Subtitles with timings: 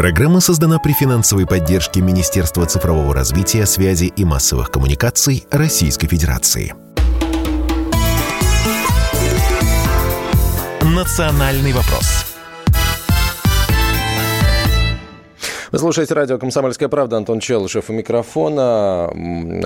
[0.00, 6.72] Программа создана при финансовой поддержке Министерства цифрового развития, связи и массовых коммуникаций Российской Федерации.
[10.80, 12.24] «Национальный вопрос».
[15.70, 17.18] Вы слушаете радио «Комсомольская правда».
[17.18, 19.12] Антон Челышев у микрофона.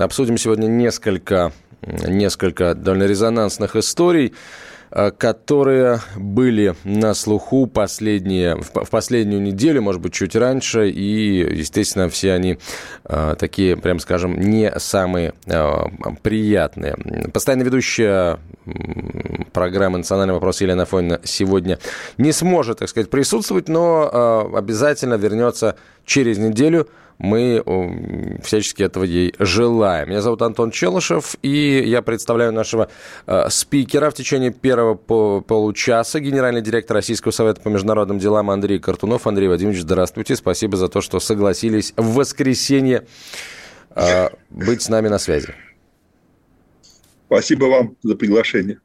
[0.03, 4.33] Обсудим сегодня несколько, несколько довольно резонансных историй.
[4.97, 12.07] Э, которые были на слуху последние, в последнюю неделю, может быть, чуть раньше, и, естественно,
[12.07, 12.59] все они
[13.03, 15.73] э, такие, прям скажем, не самые э,
[16.23, 16.95] приятные.
[17.33, 18.39] Постоянно ведущая
[19.51, 21.77] программы «Национальный вопрос» Елена Афонина сегодня
[22.17, 26.87] не сможет, так сказать, присутствовать, но обязательно вернется через неделю–
[27.17, 27.63] мы
[28.43, 30.09] всячески этого ей желаем.
[30.09, 32.89] Меня зовут Антон Челышев, и я представляю нашего
[33.25, 39.27] э, спикера в течение первого получаса, генеральный директор Российского совета по международным делам Андрей Картунов.
[39.27, 40.35] Андрей Вадимович, здравствуйте.
[40.35, 43.05] Спасибо за то, что согласились в воскресенье
[43.95, 45.53] э, быть с нами на связи.
[47.27, 48.79] Спасибо вам за приглашение.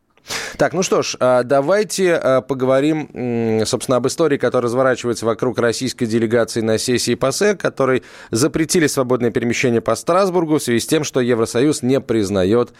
[0.56, 6.06] Так, ну что ж, а, давайте а, поговорим, собственно, об истории, которая разворачивается вокруг российской
[6.06, 11.20] делегации на сессии ПАСЕ, которой запретили свободное перемещение по Страсбургу в связи с тем, что
[11.20, 12.72] Евросоюз не признает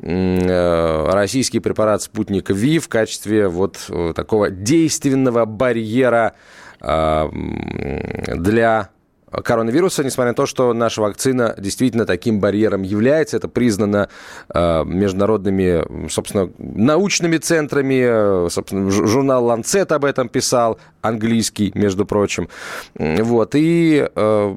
[0.00, 6.34] э, российский препарат «Спутник Ви» в качестве вот э, такого действенного барьера
[6.80, 7.30] а,
[8.26, 8.90] для
[9.30, 13.36] коронавируса, несмотря на то, что наша вакцина действительно таким барьером является.
[13.36, 14.08] Это признано
[14.52, 18.46] э, международными, собственно, научными центрами.
[18.46, 22.48] Э, собственно, журнал Lancet об этом писал, английский, между прочим.
[22.94, 23.54] Вот.
[23.54, 24.56] И э,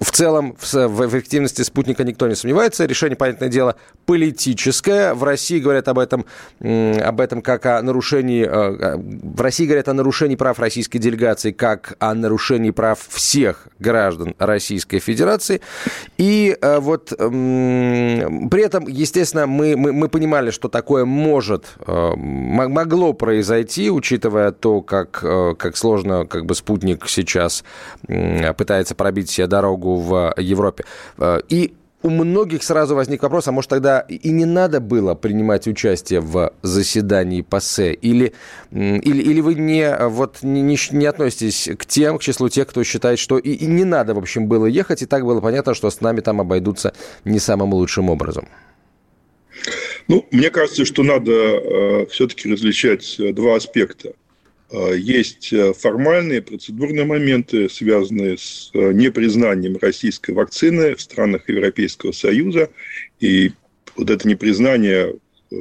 [0.00, 2.84] в целом в, в эффективности спутника никто не сомневается.
[2.86, 5.14] Решение, понятное дело, политическое.
[5.14, 6.24] В России говорят об этом,
[6.60, 8.44] об этом как о нарушении...
[8.44, 14.34] Э, в России говорят о нарушении прав российской делегации, как о нарушении прав всех граждан
[14.38, 15.60] Российской Федерации.
[16.16, 17.28] И э, вот э,
[18.50, 24.67] при этом, естественно, мы, мы, мы понимали, что такое может, э, могло произойти, учитывая то,
[24.82, 27.64] как, э, как сложно как бы спутник сейчас
[28.06, 30.84] пытается пробить себе дорогу в Европе.
[31.18, 35.66] Э, и у многих сразу возник вопрос, а может тогда и не надо было принимать
[35.66, 37.92] участие в заседании ПАСЕ?
[37.92, 38.34] Или,
[38.70, 43.18] или, или вы не, вот, не, не относитесь к тем, к числу тех, кто считает,
[43.18, 46.00] что и, и не надо, в общем, было ехать, и так было понятно, что с
[46.00, 46.92] нами там обойдутся
[47.24, 48.46] не самым лучшим образом?
[50.06, 54.12] Ну, мне кажется, что надо э, все-таки различать э, два аспекта.
[54.70, 62.12] Э, есть э, формальные процедурные моменты, связанные с э, непризнанием российской вакцины в странах Европейского
[62.12, 62.70] Союза.
[63.18, 63.52] И
[63.96, 65.16] вот это непризнание,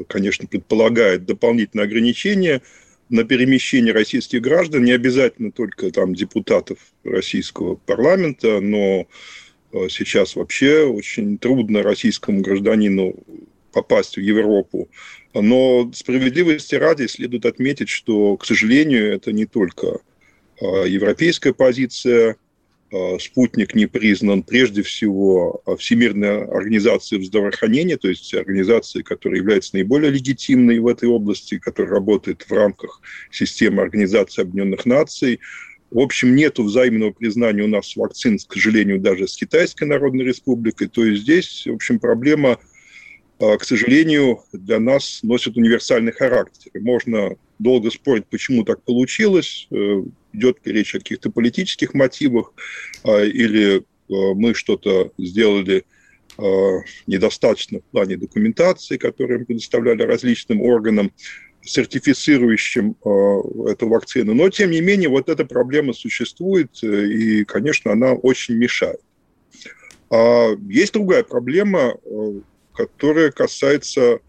[0.08, 2.62] конечно, предполагает дополнительные ограничения
[3.10, 9.08] на перемещение российских граждан, не обязательно только там депутатов российского парламента, но
[9.90, 13.16] сейчас вообще очень трудно российскому гражданину
[13.72, 14.90] попасть в Европу
[15.34, 20.00] но справедливости ради следует отметить, что, к сожалению, это не только
[20.62, 22.38] а, европейская позиция,
[22.92, 30.12] а, спутник не признан прежде всего Всемирной организацией здравоохранения, то есть организацией, которая является наиболее
[30.12, 33.02] легитимной в этой области, которая работает в рамках
[33.32, 35.40] системы Организации Объединенных Наций.
[35.92, 40.88] В общем, нет взаимного признания у нас вакцин, к сожалению, даже с Китайской Народной Республикой.
[40.88, 42.77] То есть здесь, в общем, проблема– а,
[43.40, 46.72] к сожалению, для нас носит универсальный характер.
[46.80, 49.68] Можно долго спорить, почему так получилось.
[49.72, 50.04] Э,
[50.34, 52.54] идет речь о каких-то политических мотивах
[53.04, 55.84] а, или а, мы что-то сделали
[57.08, 61.12] недостаточно в плане документации, которую мы предоставляли различным органам,
[61.64, 62.96] сертифицирующим
[63.66, 64.36] эту вакцину.
[64.36, 69.02] Но, тем не менее, вот эта проблема существует, э, и, конечно, она очень мешает.
[70.12, 72.42] Есть другая проблема, э,
[72.78, 74.20] которая касается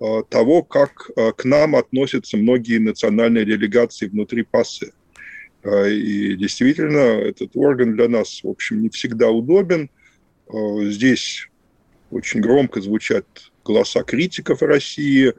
[0.00, 4.90] а, того, как а, к нам относятся многие национальные делегации внутри ПАСЕ.
[5.62, 9.88] А, и действительно, этот орган для нас, в общем, не всегда удобен.
[10.52, 11.48] Здесь
[12.10, 13.24] очень громко звучат
[13.64, 15.32] голоса критиков России,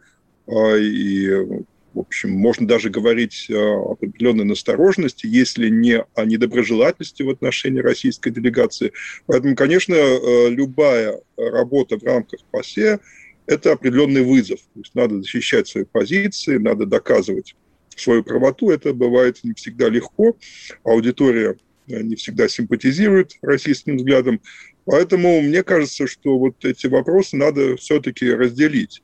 [0.50, 1.46] и
[1.94, 8.32] в общем, можно даже говорить о определенной настороженности, если не о недоброжелательности в отношении российской
[8.32, 8.94] делегации.
[9.28, 13.00] Поэтому, конечно, э, любая работа в рамках ПАСЕ–
[13.46, 14.60] это определенный вызов.
[14.74, 17.56] То есть надо защищать свои позиции, надо доказывать
[17.96, 18.72] свою правоту.
[18.72, 20.36] Это бывает не всегда легко.
[20.84, 21.58] Аудитория
[21.88, 24.42] э, не всегда симпатизирует российским взглядам.
[24.86, 29.03] Поэтому мне кажется, что вот эти вопросы надо все-таки разделить.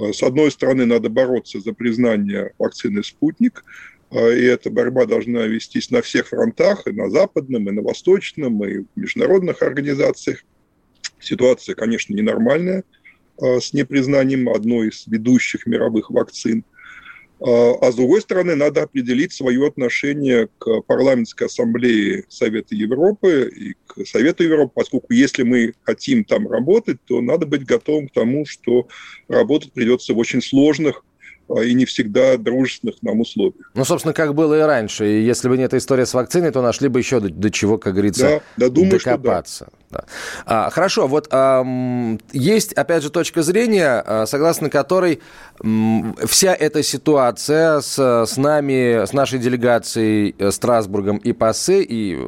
[0.00, 3.64] Э, с одной стороны, надо бороться за признание вакцины «Спутник»,
[4.12, 8.78] и эта борьба должна вестись на всех фронтах, и на западном, и на восточном, и
[8.80, 10.42] в международных организациях.
[11.20, 12.82] Ситуация, конечно, ненормальная,
[13.40, 16.64] с непризнанием одной из ведущих мировых вакцин.
[17.40, 23.74] А, а с другой стороны, надо определить свое отношение к парламентской ассамблее Совета Европы и
[23.86, 28.44] к Совету Европы, поскольку если мы хотим там работать, то надо быть готовым к тому,
[28.44, 28.88] что
[29.28, 31.04] работать придется в очень сложных
[31.48, 33.70] а, и не всегда дружественных нам условиях.
[33.74, 35.08] Ну, собственно, как было и раньше.
[35.08, 37.78] И если бы не эта история с вакциной, то нашли бы еще до, до чего,
[37.78, 39.64] как говорится, да, да, думаю, докопаться.
[39.64, 39.79] Что да.
[39.90, 40.04] Да.
[40.46, 41.64] А, хорошо, вот а,
[42.32, 45.20] есть, опять же, точка зрения, а, согласно которой
[45.62, 52.18] вся эта ситуация с, с нами, с нашей делегацией э, Страсбургом и ПАСЕ, и э,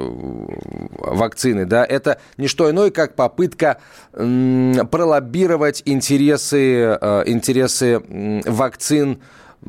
[0.99, 3.79] вакцины, да, это не что иное, как попытка
[4.13, 8.03] пролоббировать интересы, э, интересы
[8.45, 9.23] вакцин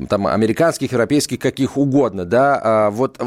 [0.08, 3.18] там, американских, европейских, каких угодно, да, а вот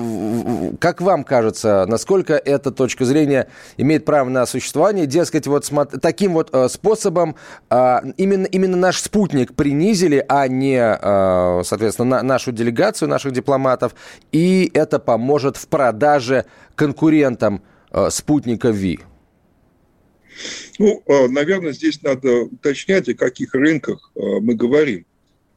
[0.80, 3.48] как вам кажется, насколько эта точка зрения
[3.78, 5.72] имеет право на существование, дескать, вот
[6.02, 7.36] таким вот э, способом
[7.69, 13.96] а, именно, именно наш спутник принизили, а не, а, соответственно, нашу делегацию, наших дипломатов,
[14.31, 19.00] и это поможет в продаже конкурентам э, спутника ВИ?
[20.80, 25.06] Ну, э, наверное, здесь надо уточнять, о каких рынках мы говорим.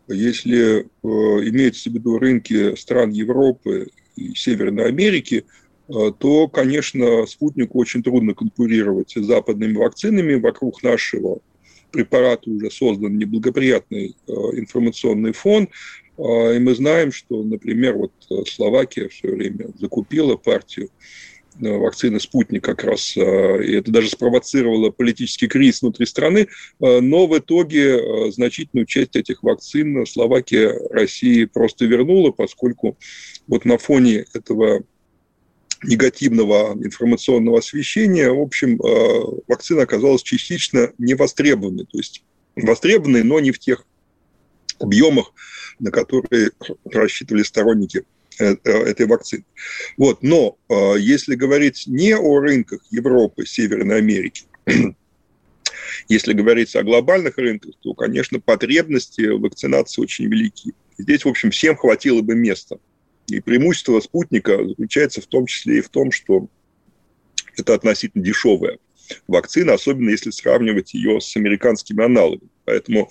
[0.08, 5.44] Если э, имеется в виду рынки стран Европы и Северной Америки,
[5.88, 10.34] э, то, конечно, спутнику очень трудно конкурировать с западными вакцинами.
[10.34, 11.40] Вокруг нашего
[11.92, 15.68] препарата уже создан неблагоприятный э, информационный фон.
[16.18, 18.12] И мы знаем, что, например, вот
[18.46, 21.29] Словакия все время закупила партию Э,
[21.60, 26.48] вакцины «Спутник» как раз, э, и это даже спровоцировало политический кризис внутри страны,
[26.80, 32.96] э, но в итоге значительную часть этих вакцин Словакия России просто вернула, поскольку
[33.46, 34.82] вот на фоне этого
[35.82, 38.78] негативного информационного освещения, в общем,
[39.48, 42.22] вакцина оказалась частично невостребованной, то есть
[42.54, 43.86] востребованной, но не в тех
[44.78, 45.32] объемах,
[45.78, 46.50] на которые
[46.84, 49.44] рассчитывали сторонники Э, э, этой вакцины.
[49.96, 50.22] Вот.
[50.22, 54.44] Но э, если говорить не о рынках Европы, Северной Америки,
[56.08, 60.72] если говорить о глобальных рынках, то, конечно, потребности вакцинации очень велики.
[60.98, 62.78] Здесь, в общем, всем хватило бы места.
[63.28, 66.48] И преимущество спутника заключается в том числе и в том, что
[67.56, 68.78] это относительно дешевая
[69.26, 72.50] вакцина, особенно если сравнивать ее с американскими аналогами.
[72.64, 73.10] Поэтому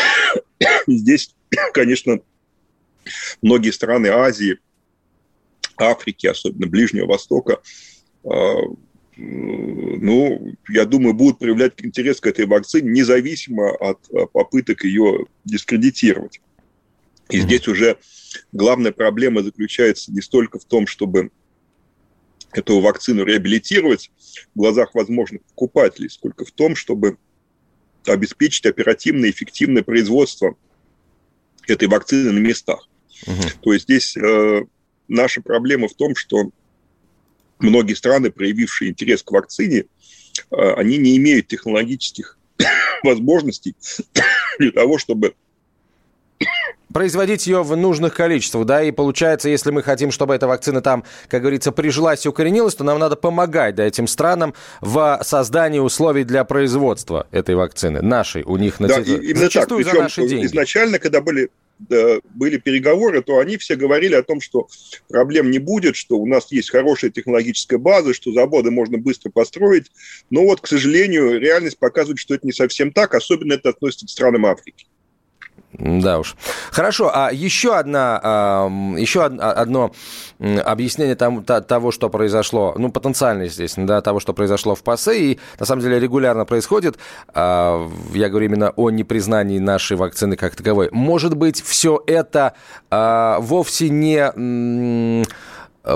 [0.86, 1.34] здесь,
[1.72, 2.20] конечно,
[3.42, 4.58] многие страны Азии,
[5.76, 7.60] Африки, особенно Ближнего Востока,
[8.24, 8.54] а,
[9.16, 16.40] ну, я думаю, будут проявлять интерес к этой вакцине независимо от а, попыток ее дискредитировать.
[17.28, 17.40] И mm-hmm.
[17.42, 17.98] здесь уже
[18.52, 21.30] главная проблема заключается не столько в том, чтобы
[22.52, 24.10] эту вакцину реабилитировать
[24.54, 27.18] в глазах возможных покупателей, сколько в том, чтобы
[28.06, 30.56] обеспечить оперативное и эффективное производство
[31.68, 32.88] этой вакцины на местах.
[33.26, 33.42] Угу.
[33.62, 34.62] То есть здесь э,
[35.08, 36.50] наша проблема в том, что
[37.58, 39.84] многие страны, проявившие интерес к вакцине,
[40.50, 42.38] э, они не имеют технологических
[43.02, 43.74] возможностей
[44.58, 45.34] для того, чтобы
[46.92, 51.04] производить ее в нужных количествах, да, и получается, если мы хотим, чтобы эта вакцина там,
[51.28, 56.24] как говорится, прижилась и укоренилась, то нам надо помогать, да, этим странам в создании условий
[56.24, 59.92] для производства этой вакцины, нашей, у них на да, именно Зачастую так.
[59.92, 60.46] Причем за наши деньги.
[60.46, 61.50] Изначально, когда были
[61.88, 64.68] были переговоры, то они все говорили о том, что
[65.08, 69.90] проблем не будет, что у нас есть хорошая технологическая база, что заводы можно быстро построить.
[70.30, 74.10] Но вот, к сожалению, реальность показывает, что это не совсем так, особенно это относится к
[74.10, 74.86] странам Африки.
[75.72, 76.36] Да уж.
[76.72, 79.92] Хорошо, а еще, одна, еще одно
[80.40, 85.66] объяснение того, что произошло, ну, потенциально, естественно, да, того, что произошло в ПАСЕ, и на
[85.66, 86.98] самом деле регулярно происходит,
[87.34, 90.88] а, я говорю именно о непризнании нашей вакцины как таковой.
[90.90, 92.54] Может быть, все это
[92.90, 95.24] а, вовсе не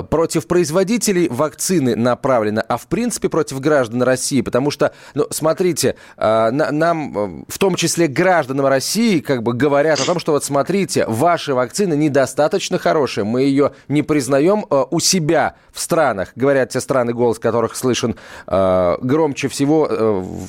[0.09, 6.49] против производителей вакцины направлена, а в принципе против граждан России, потому что, ну, смотрите, э,
[6.51, 11.05] нам, э, в том числе гражданам России, как бы говорят о том, что вот смотрите,
[11.07, 17.13] ваша вакцина недостаточно хорошая, мы ее не признаем у себя в странах, говорят те страны,
[17.13, 18.15] голос которых слышен
[18.47, 19.87] громче всего,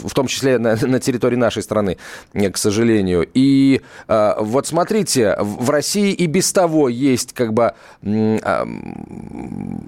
[0.05, 1.99] в том числе на территории нашей страны,
[2.33, 3.29] к сожалению.
[3.35, 7.75] И вот смотрите, в России и без того есть как бы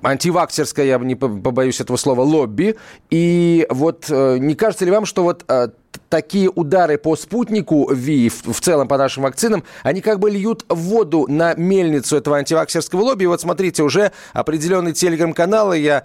[0.03, 2.77] антиваксерское, я не побоюсь этого слова, лобби.
[3.11, 5.69] И вот э, не кажется ли вам, что вот э,
[6.09, 11.27] такие удары по спутнику ВИ, в, целом по нашим вакцинам, они как бы льют воду
[11.29, 13.25] на мельницу этого антиваксерского лобби.
[13.25, 16.05] И вот смотрите, уже определенные телеграм-каналы, я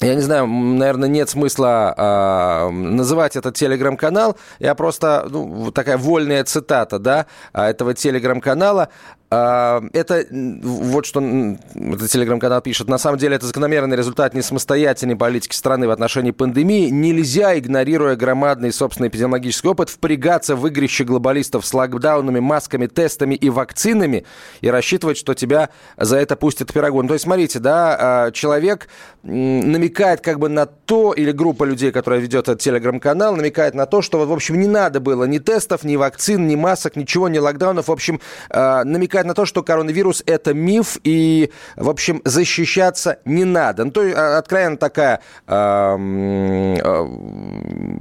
[0.00, 4.36] я не знаю, наверное, нет смысла э, называть этот телеграм-канал.
[4.58, 8.90] Я просто, ну, такая вольная цитата, да, этого телеграм-канала.
[9.28, 12.88] А, это вот что этот телеграм-канал пишет.
[12.88, 16.90] На самом деле это закономерный результат несамостоятельной политики страны в отношении пандемии.
[16.90, 23.50] Нельзя, игнорируя громадный собственный эпидемиологический опыт, впрягаться в игрище глобалистов с локдаунами, масками, тестами и
[23.50, 24.24] вакцинами
[24.60, 27.02] и рассчитывать, что тебя за это пустят пирогу.
[27.02, 28.88] Ну, то есть, смотрите, да, а, человек
[29.24, 34.02] намекает как бы на то, или группа людей, которая ведет этот телеграм-канал, намекает на то,
[34.02, 37.88] что, в общем, не надо было ни тестов, ни вакцин, ни масок, ничего, ни локдаунов.
[37.88, 43.18] В общем, а, намекает намекает на то, что коронавирус– это миф, и, в общем, защищаться
[43.24, 43.84] не надо.
[43.84, 45.96] Ну, то есть, а, откровенно такая э,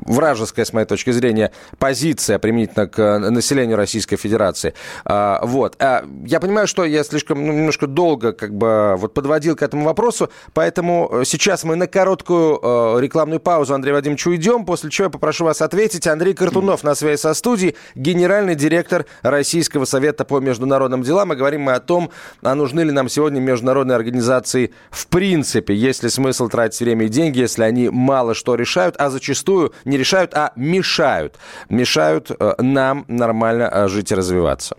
[0.06, 4.74] вражеская, с моей точки зрения, позиция применительно к населению Российской Федерации.
[5.06, 5.78] Э, вот.
[5.80, 10.30] Я понимаю, что я слишком, ну, немножко долго как бы вот подводил к этому вопросу,
[10.54, 15.46] поэтому сейчас мы на короткую э, рекламную паузу, Андрей Вадимович, уйдем, после чего я попрошу
[15.46, 16.08] вас ответить.
[16.08, 21.62] Андрей Картунов на связи со студией, генеральный директор Российского совета по международным делам, и говорим
[21.62, 26.48] мы о том, а нужны ли нам сегодня международные организации в принципе, есть ли смысл
[26.48, 31.38] тратить время и деньги, если они мало что решают, а зачастую не решают, а мешают.
[31.70, 34.78] Мешают э, нам нормально э, жить и развиваться.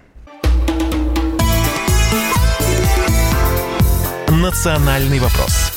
[4.29, 5.76] Национальный вопрос.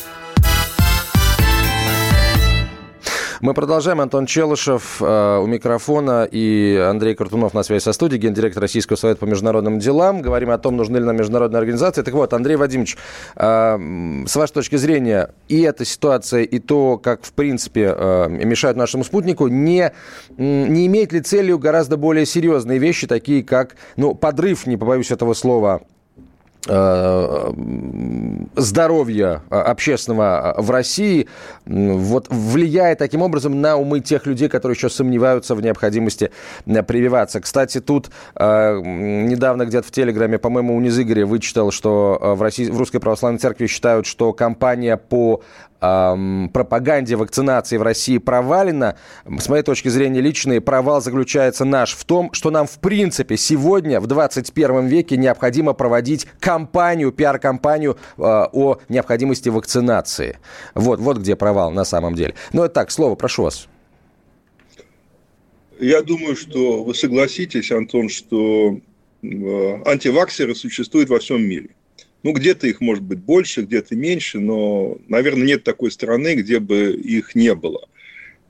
[3.42, 4.02] Мы продолжаем.
[4.02, 9.22] Антон Челышев э, у микрофона и Андрей Картунов на связи со студией, гендиректор Российского совета
[9.22, 10.22] по международным делам.
[10.22, 12.02] Говорим о том, нужны ли нам международные организации.
[12.02, 12.98] Так вот, Андрей Вадимович,
[13.38, 13.78] э,
[14.28, 19.06] с вашей точки зрения, и эта ситуация, и то, как, в принципе, э, мешают нашему
[19.06, 19.94] спутнику, не,
[20.38, 25.34] не имеет ли целью гораздо более серьезные вещи, такие как, ну, подрыв, не побоюсь этого
[25.34, 25.84] слова,
[28.56, 31.28] здоровья э, общественного э, в России
[31.66, 36.32] вот, влияет таким образом на умы тех людей, которые еще сомневаются в необходимости
[36.66, 37.40] прививаться.
[37.40, 43.00] Кстати, тут недавно где-то в Телеграме, по-моему, у Низыгоря вычитал, что в, России, в Русской
[43.00, 45.42] Православной Церкви считают, что кампания по
[45.82, 48.98] эм, пропаганде вакцинации в России провалена.
[49.26, 54.00] С моей точки зрения личный провал заключается наш в том, что нам в принципе сегодня,
[54.00, 60.38] в 21 веке, необходимо проводить кампанию, пиар-кампанию э, о необходимости вакцинации.
[60.76, 62.36] Вот, вот где провал на самом деле.
[62.54, 63.68] Ну, это так, слово, прошу вас.
[65.80, 68.80] Я думаю, что вы согласитесь, Антон, что
[69.24, 69.28] э,
[69.86, 71.70] антиваксеры существуют во всем мире.
[72.24, 76.92] Ну, где-то их может быть больше, где-то меньше, но, наверное, нет такой страны, где бы
[76.92, 77.88] их не было.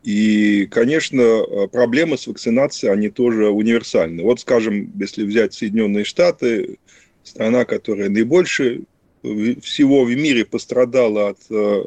[0.04, 4.24] И, конечно, проблемы с вакцинацией, они тоже универсальны.
[4.24, 6.80] Вот, скажем, если взять Соединенные Штаты,
[7.24, 8.82] страна, которая наибольше
[9.22, 11.84] всего в мире пострадала от э,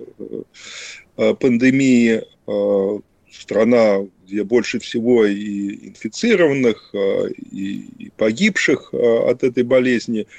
[1.16, 10.26] э, пандемии, э, страна, где больше всего и инфицированных, и погибших от этой болезни–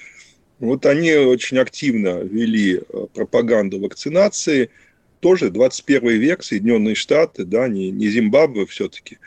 [0.60, 4.70] вот они очень активно вели э, пропаганду вакцинации.
[5.20, 9.20] Тоже 21 век, Соединенные Штаты, да, не, не Зимбабве все-таки.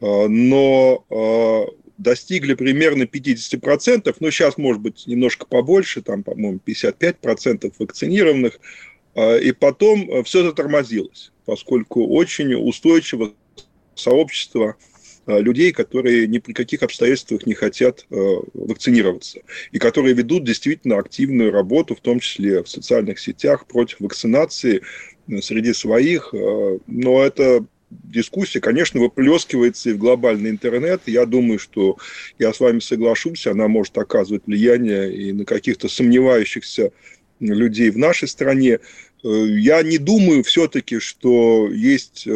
[0.00, 1.66] А, но а,
[1.98, 8.60] достигли примерно 50%, но сейчас, может быть, немножко побольше, там, по-моему, 55% вакцинированных.
[9.14, 13.34] А, и потом э, все затормозилось, поскольку очень устойчиво
[13.94, 14.76] сообщество
[15.28, 18.16] людей, которые ни при каких обстоятельствах не хотят э,
[18.54, 19.40] вакцинироваться,
[19.72, 24.80] и которые ведут действительно активную работу, в том числе в социальных сетях, против вакцинации
[25.28, 26.32] э, среди своих.
[26.86, 31.02] Но это дискуссия, конечно, выплескивается и в глобальный интернет.
[31.06, 31.98] Я думаю, что
[32.38, 36.92] я с вами соглашусь, она может оказывать влияние и на каких-то сомневающихся
[37.40, 38.80] людей в нашей стране.
[39.22, 42.28] Я не думаю все-таки, что есть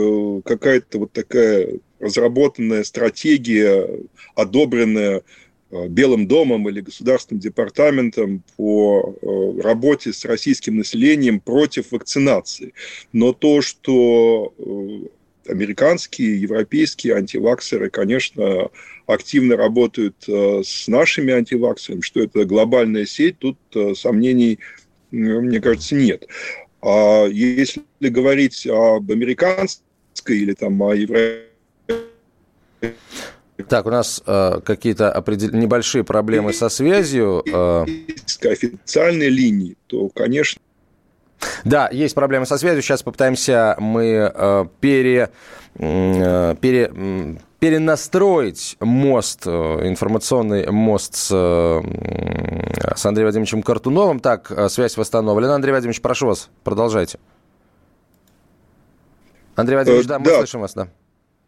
[0.44, 1.68] какая-то вот такая
[2.02, 3.88] разработанная стратегия,
[4.34, 5.22] одобренная
[5.70, 12.74] э, Белым домом или Государственным департаментом по э, работе с российским населением против вакцинации.
[13.12, 18.68] Но то, что э, американские, европейские антиваксеры, конечно,
[19.06, 23.58] активно работают с нашими антиваксерами, что это глобальная сеть, тут
[23.96, 24.60] сомнений,
[25.10, 26.28] мне кажется, нет.
[26.80, 31.51] А если говорить об американской или там о европейской
[33.68, 35.50] так, у нас э, какие-то определ...
[35.50, 37.42] небольшие проблемы со связью.
[37.46, 37.84] Э...
[38.44, 40.60] Официальной линии, то, конечно,
[41.64, 42.82] Да, есть проблемы со связью.
[42.82, 45.30] Сейчас попытаемся мы э, пере,
[45.74, 46.92] э, пере,
[47.60, 49.50] перенастроить мост, э,
[49.88, 54.20] информационный мост с, э, с Андреем Владимировичем Картуновым.
[54.20, 55.54] Так, э, связь восстановлена.
[55.54, 57.18] Андрей Владимирович, прошу вас, продолжайте.
[59.54, 60.38] Андрей Владимирович, да, мы да.
[60.38, 60.88] слышим вас, да.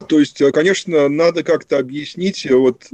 [0.09, 2.85] То есть, конечно, надо как-то объяснить вот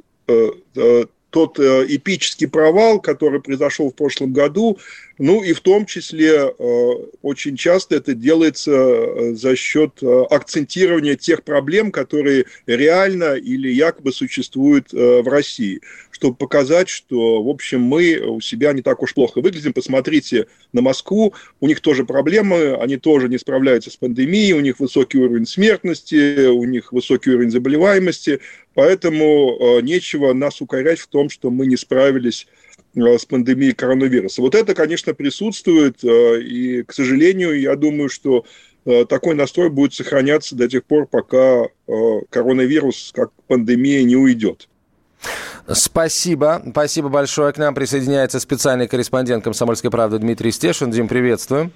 [1.31, 4.79] тот эпический провал, который произошел в прошлом году,
[5.21, 11.15] ну и в том числе э, очень часто это делается э, за счет э, акцентирования
[11.15, 18.17] тех проблем, которые реально или якобы существуют в России, чтобы показать, что, в общем, мы
[18.17, 19.75] у себя не так уж плохо выглядим.
[19.75, 24.81] Посмотрите на Москву, у них тоже проблемы, они тоже не справляются с пандемией, у них
[24.81, 28.41] высокий уровень смертности, у них высокий уровень заболеваемости,
[28.73, 32.47] поэтому нечего нас укорять в том, что мы не справились
[32.95, 34.43] с пандемией коронавируса.
[34.43, 38.45] Вот это, конечно, присутствует, э, и, к сожалению, я думаю, что
[38.85, 41.69] э, такой настрой будет сохраняться до тех пор, пока
[42.31, 44.69] коронавирус как пандемия не уйдет.
[45.73, 46.63] Спасибо.
[46.71, 47.53] Спасибо большое.
[47.53, 50.91] К нам присоединяется специальный корреспондент «Комсомольской правды» Дмитрий Стешин.
[50.91, 51.71] Дим, приветствую.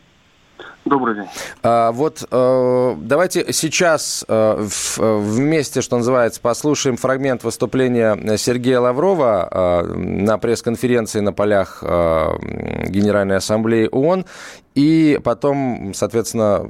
[0.84, 1.26] Добрый день.
[1.62, 4.66] А, вот э, давайте сейчас э,
[4.98, 13.36] вместе, что называется, послушаем фрагмент выступления Сергея Лаврова э, на пресс-конференции на полях э, Генеральной
[13.36, 14.26] Ассамблеи ООН.
[14.74, 16.68] И потом, соответственно,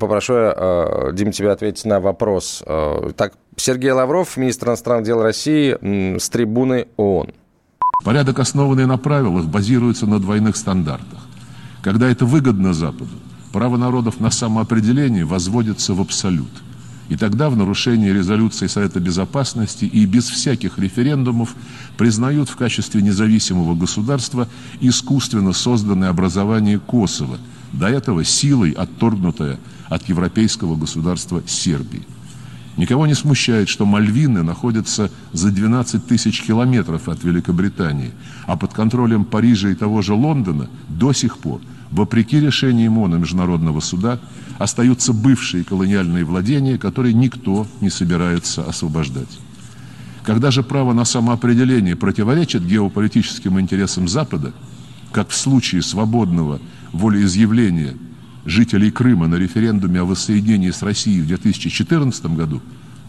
[0.00, 2.64] попрошу я, э, Дим, тебя ответить на вопрос.
[2.66, 7.32] Э, так, Сергей Лавров, министр иностранных дел России, с трибуны ООН.
[8.04, 11.27] Порядок, основанный на правилах, базируется на двойных стандартах.
[11.88, 13.08] Когда это выгодно Западу,
[13.50, 16.50] право народов на самоопределение возводится в абсолют.
[17.08, 21.54] И тогда в нарушении резолюции Совета Безопасности и без всяких референдумов
[21.96, 24.48] признают в качестве независимого государства
[24.82, 27.38] искусственно созданное образование Косово,
[27.72, 32.02] до этого силой отторгнутое от европейского государства Сербии.
[32.78, 38.12] Никого не смущает, что Мальвины находятся за 12 тысяч километров от Великобритании,
[38.46, 43.18] а под контролем Парижа и того же Лондона до сих пор, вопреки решениям ООН и
[43.18, 44.20] Международного суда,
[44.58, 49.40] остаются бывшие колониальные владения, которые никто не собирается освобождать.
[50.22, 54.52] Когда же право на самоопределение противоречит геополитическим интересам Запада,
[55.10, 56.60] как в случае свободного
[56.92, 57.94] волеизъявления–
[58.48, 62.62] жителей Крыма на референдуме о воссоединении с Россией в 2014 году,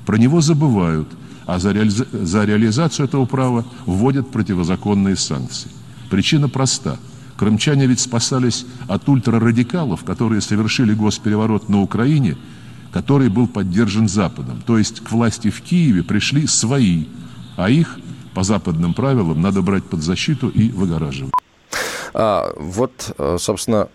[0.05, 1.07] про него забывают,
[1.45, 1.89] а за, реали...
[1.89, 5.71] за реализацию этого права вводят противозаконные санкции.
[6.09, 6.99] Причина проста.
[7.37, 12.35] Крымчане ведь спасались от ультрарадикалов, которые совершили госпереворот на Украине,
[12.91, 14.61] который был поддержан Западом.
[14.65, 17.05] То есть к власти в Киеве пришли свои,
[17.55, 17.97] а их
[18.33, 21.31] по западным правилам надо брать под защиту и выгораживать.
[22.13, 23.87] А, вот, э, собственно,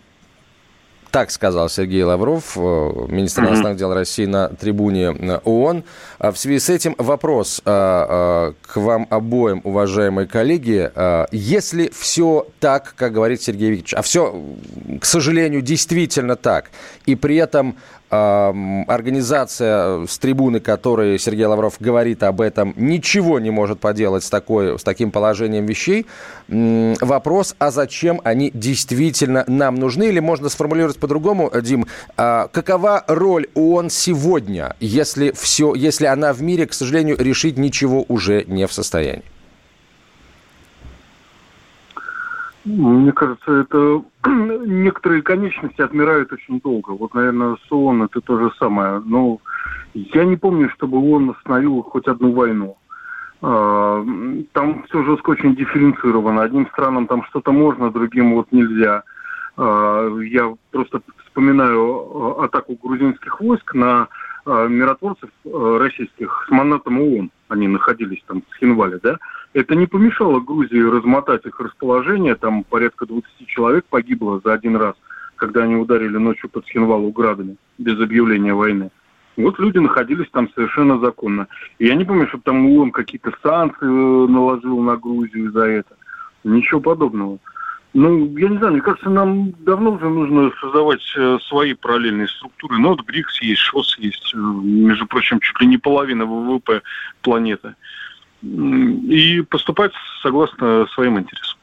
[1.14, 2.60] так сказал Сергей Лавров, э,
[3.06, 5.84] министр иностранных дел России на трибуне э, ООН.
[6.18, 10.90] А в связи с этим вопрос э, к вам обоим, уважаемые коллеги.
[11.30, 14.42] Если все так, как говорит Сергей Викторович, а все,
[15.00, 16.72] к сожалению, действительно так,
[17.06, 17.76] и при этом
[18.88, 24.78] организация с трибуны, которой Сергей Лавров говорит об этом, ничего не может поделать с, такой,
[24.78, 26.06] с таким положением вещей.
[26.48, 30.04] Вопрос, а зачем они действительно нам нужны?
[30.04, 36.42] Или можно сформулировать по-другому, Дим, а какова роль ООН сегодня, если, все, если она в
[36.42, 39.33] мире, к сожалению, решить ничего уже не в состоянии?
[42.64, 46.90] Мне кажется, это некоторые конечности отмирают очень долго.
[46.90, 49.02] Вот, наверное, с ООН это то же самое.
[49.04, 49.38] Но
[49.94, 52.76] я не помню, чтобы ООН остановил хоть одну войну.
[53.42, 54.02] А,
[54.52, 56.42] там все жестко очень дифференцировано.
[56.42, 59.02] Одним странам там что-то можно, другим вот нельзя.
[59.58, 64.08] А, я просто вспоминаю а, атаку грузинских войск на
[64.46, 67.30] миротворцев российских с манатом ООН.
[67.48, 69.18] Они находились там в Хинвале, да?
[69.52, 72.34] Это не помешало Грузии размотать их расположение.
[72.34, 74.94] Там порядка 20 человек погибло за один раз,
[75.36, 78.90] когда они ударили ночью под Схинвалу градами без объявления войны.
[79.36, 81.48] Вот люди находились там совершенно законно.
[81.78, 85.96] И я не помню, чтобы там ООН какие-то санкции э, наложил на Грузию за это.
[86.44, 87.38] Ничего подобного.
[87.94, 92.78] Ну, я не знаю, мне кажется, нам давно уже нужно создавать э, свои параллельные структуры.
[92.78, 96.82] Ну, вот БРИКС есть, ШОС есть, э, между прочим, чуть ли не половина ВВП
[97.22, 97.74] планеты
[98.42, 101.56] и поступать согласно своим интересам.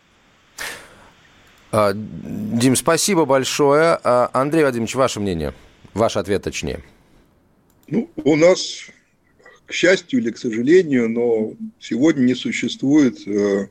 [1.72, 4.00] А, Дим, спасибо большое.
[4.02, 5.54] А, Андрей Вадимович, ваше мнение?
[5.94, 6.82] Ваш ответ точнее.
[7.88, 8.88] Ну, у нас,
[9.66, 13.68] к счастью или к сожалению, но сегодня не существует э,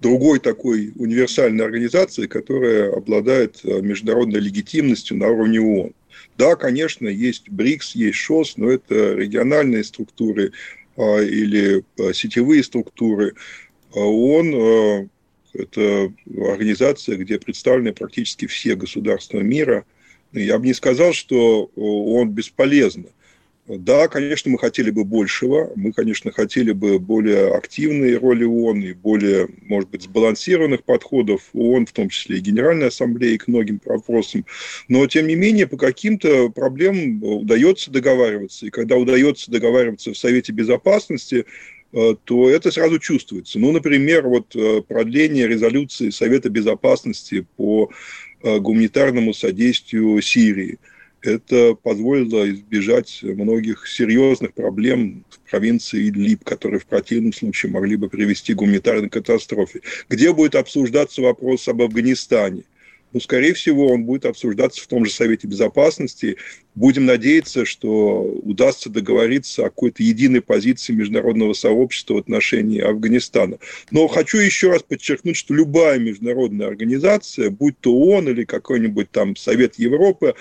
[0.00, 5.92] другой такой универсальной организации, которая обладает международной легитимностью на уровне ООН.
[6.38, 10.52] Да, конечно, есть БРИКС, есть ШОС, но это региональные структуры
[10.96, 11.82] или
[12.12, 13.34] сетевые структуры.
[13.92, 15.08] ООН–
[15.54, 19.84] это организация, где представлены практически все государства мира–
[20.32, 23.06] я бы не сказал, что он бесполезно.
[23.68, 28.92] Да, конечно, мы хотели бы большего, мы, конечно, хотели бы более активной роли ООН и
[28.92, 34.46] более, может быть, сбалансированных подходов ООН, в том числе и Генеральной Ассамблеи к многим вопросам.
[34.88, 38.66] Но, тем не менее, по каким-то проблемам удается договариваться.
[38.66, 41.44] И когда удается договариваться в Совете Безопасности,
[41.92, 43.58] э, то это сразу чувствуется.
[43.58, 47.90] Ну, например, вот э, продление резолюции Совета Безопасности по
[48.42, 50.78] Э, гуманитарному содействию Сирии.
[51.26, 58.08] Это позволило избежать многих серьезных проблем в провинции Идлиб, которые в противном случае могли бы
[58.08, 59.80] привести к гуманитарной катастрофе.
[60.08, 62.62] Где будет обсуждаться вопрос об Афганистане–
[63.16, 66.36] ну, скорее всего, он будет обсуждаться в том же Совете Безопасности.
[66.74, 73.58] Будем надеяться, что удастся договориться о какой-то единой позиции международного сообщества в отношении Афганистана.
[73.90, 79.34] Но хочу еще раз подчеркнуть, что любая международная организация, будь то ООН или какой-нибудь там
[79.36, 80.34] Совет Европы,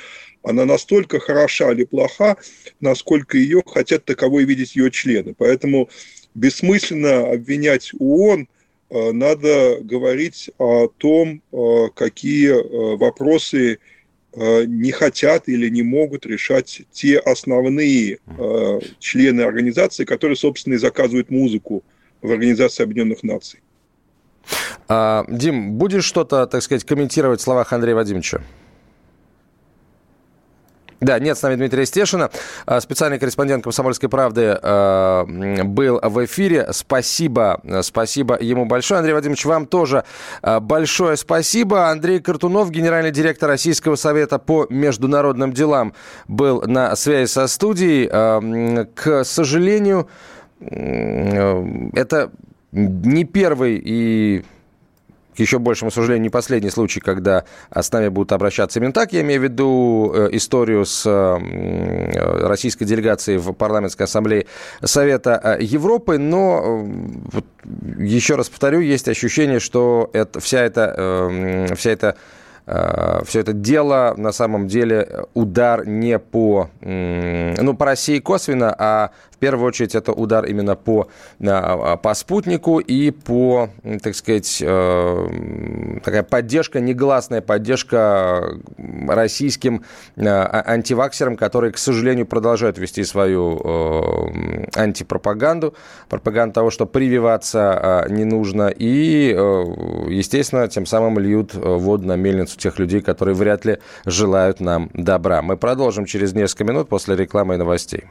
[0.46, 2.38] она настолько хороша или плоха,
[2.80, 5.34] насколько ее хотят таковой видеть ее члены.
[5.38, 5.90] Поэтому
[6.34, 8.48] бессмысленно обвинять ООН
[8.90, 13.80] Э, надо говорить о том, э, какие э, вопросы
[14.38, 18.20] не хотят или не могут решать те основные
[19.00, 21.86] члены организации, которые, собственно, и заказывают музыку
[22.22, 23.62] в Организации Объединенных Наций.
[24.90, 28.42] А, Дим, будешь что-то, так сказать, комментировать в словах Андрея Вадимовича?
[31.06, 32.32] Да, нет с нами Дмитрия Стешина.
[32.66, 35.24] А, специальный корреспондент «Комсомольской правды» а,
[35.64, 36.70] был в эфире.
[36.72, 38.98] Спасибо, спасибо ему большое.
[38.98, 40.04] Андрей Вадимович, вам тоже
[40.42, 41.90] а, большое спасибо.
[41.90, 45.94] Андрей Картунов, генеральный директор Российского совета по международным делам,
[46.28, 48.08] был на связи со студией.
[48.96, 50.10] К сожалению,
[50.60, 52.32] это
[52.72, 54.44] не первый и
[55.36, 57.44] к еще большему сожалению, не последний случай, когда
[57.74, 59.14] с нами будут обращаться именно так.
[59.14, 64.48] Я имею в виду э, историю с э, российской делегацией в парламентской ассамблее
[64.84, 66.86] Совета э, Европы, но
[67.98, 72.16] еще раз повторю, есть ощущение, что это, вся эта, вся эта
[73.26, 79.38] все это дело на самом деле удар не по, ну, по России косвенно, а в
[79.38, 81.10] первую очередь это удар именно по,
[81.46, 83.70] а, по спутнику и по,
[84.02, 85.28] так сказать, э,
[86.04, 88.58] такая поддержка, негласная поддержка
[89.08, 89.84] российским
[90.16, 95.76] э, а, антиваксерам, которые, к сожалению, продолжают вести свою э, антипропаганду,
[96.08, 99.36] пропаганду того, что прививаться не нужно, и,
[100.08, 105.42] естественно, тем самым льют воду на мельницу тех людей, которые вряд ли желают нам добра.
[105.42, 108.06] Мы продолжим через несколько минут после рекламы и новостей.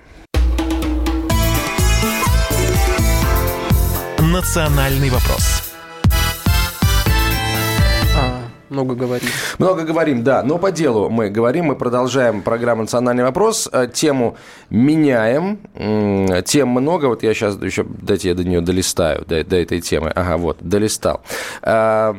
[4.34, 5.62] «Национальный вопрос».
[8.16, 9.28] А, много говорим.
[9.60, 10.42] Много говорим, да.
[10.42, 13.68] Но по делу мы говорим, мы продолжаем программу «Национальный вопрос».
[13.72, 14.36] Э, тему
[14.70, 15.60] меняем.
[16.46, 17.06] Тем много.
[17.06, 20.08] Вот я сейчас еще, дайте я до нее долистаю, до, до этой темы.
[20.08, 21.22] Ага, вот, долистал.
[21.62, 22.12] А,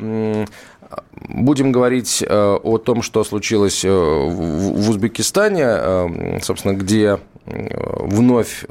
[1.28, 8.64] будем говорить э, о том, что случилось э, в Узбекистане, собственно, где вновь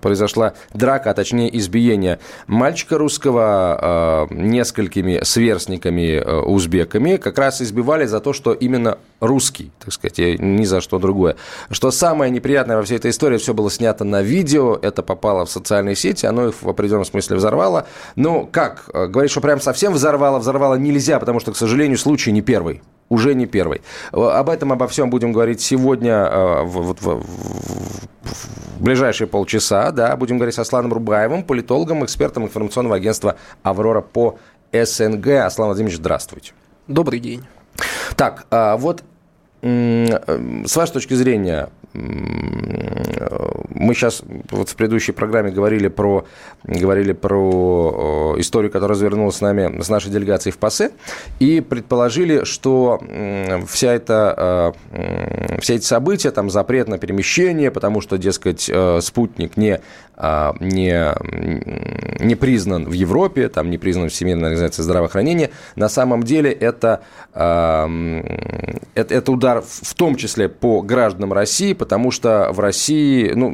[0.00, 7.16] произошла драка, а точнее избиение мальчика русского э, несколькими сверстниками э, узбеками.
[7.16, 11.36] Как раз избивали за то, что именно русский, так сказать, ни за что другое.
[11.70, 15.50] Что самое неприятное во всей этой истории, все было снято на видео, это попало в
[15.50, 17.86] социальные сети, оно их в определенном смысле взорвало.
[18.16, 18.84] Ну, как?
[18.92, 23.34] Говорить, что прям совсем взорвало, взорвало нельзя, потому что, к сожалению, случай не первый уже
[23.34, 23.82] не первый.
[24.12, 27.22] Об этом, обо всем будем говорить сегодня, э, в, в, в,
[28.78, 29.90] в ближайшие полчаса.
[29.90, 34.38] Да, будем говорить с Асланом Рубаевым, политологом, экспертом информационного агентства «Аврора» по
[34.72, 35.26] СНГ.
[35.44, 36.52] Аслан Владимирович, здравствуйте.
[36.86, 37.44] Добрый день.
[38.16, 39.02] Так, а вот
[39.62, 46.24] э, с вашей точки зрения, мы сейчас вот в предыдущей программе говорили про,
[46.62, 50.92] говорили про историю, которая развернулась с нами, с нашей делегацией в ПАСЕ,
[51.40, 53.00] и предположили, что
[53.66, 59.56] вся эта, э, все эти события, там запрет на перемещение, потому что, дескать, э, спутник
[59.56, 59.80] не,
[60.60, 61.14] не,
[62.22, 67.00] не признан в Европе, там не признан Всемирной организацией здравоохранения, на самом деле это,
[67.32, 67.88] это,
[68.94, 73.50] это удар в том числе по гражданам России, потому что в России, ну,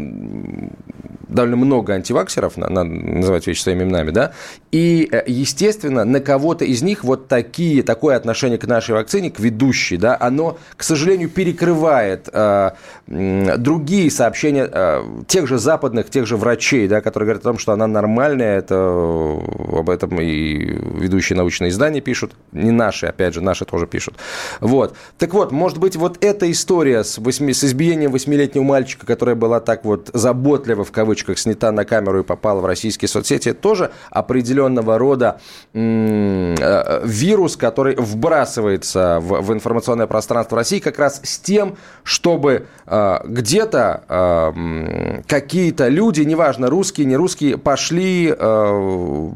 [1.28, 4.32] довольно много антиваксеров, надо называть вещи своими именами, да,
[4.72, 9.40] и, э, естественно, на кого-то из них вот такие, такое отношение к нашей вакцине, к
[9.40, 12.70] ведущей, да, оно, к сожалению, перекрывает э,
[13.06, 17.72] другие сообщения э, тех же западных, тех же врачей, да, которые говорят о том, что
[17.72, 20.56] она нормальная, это об этом и
[21.00, 24.16] ведущие научные издания пишут, не наши, опять же, наши тоже пишут.
[24.60, 24.94] Вот.
[25.18, 29.60] Так вот, может быть, вот эта история с, восьми, с избиением восьмилетнего мальчика, которая была
[29.60, 34.98] так вот заботливо, в кавычках, снята на камеру и попала в российские соцсети, тоже определенного
[34.98, 35.40] рода
[35.72, 43.18] э, вирус, который вбрасывается в, в информационное пространство России как раз с тем, чтобы э,
[43.24, 49.30] где-то э, какие-то люди, неважно, русские, не русские, пошли э,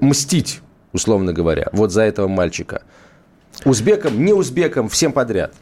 [0.00, 0.60] мстить,
[0.92, 2.82] условно говоря, вот за этого мальчика.
[3.64, 5.52] Узбекам, не узбекам, всем подряд.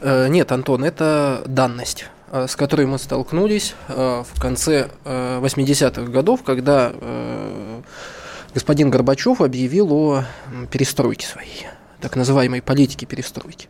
[0.00, 6.92] Э, нет, Антон, это данность с которой мы столкнулись э, в конце 80-х годов, когда
[8.54, 10.24] господин Горбачев объявил о
[10.70, 11.66] перестройке своей,
[12.02, 13.68] так называемой политике перестройки.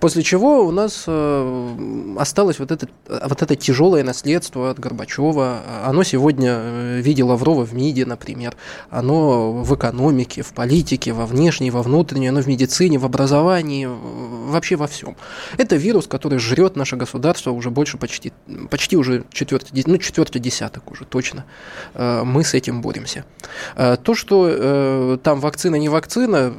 [0.00, 5.60] После чего у нас э, осталось вот это, вот это тяжелое наследство от Горбачева.
[5.84, 8.56] Оно сегодня э, виде Лаврова в МИДе, например.
[8.90, 14.76] Оно в экономике, в политике, во внешней, во внутренней, оно в медицине, в образовании, вообще
[14.76, 15.16] во всем.
[15.58, 18.32] Это вирус, который жрет наше государство уже больше почти,
[18.68, 21.44] почти уже четвертый, ну, четвертый десяток уже точно.
[21.94, 23.24] Э, мы с этим боремся.
[23.76, 26.54] То, что там вакцина, не вакцина,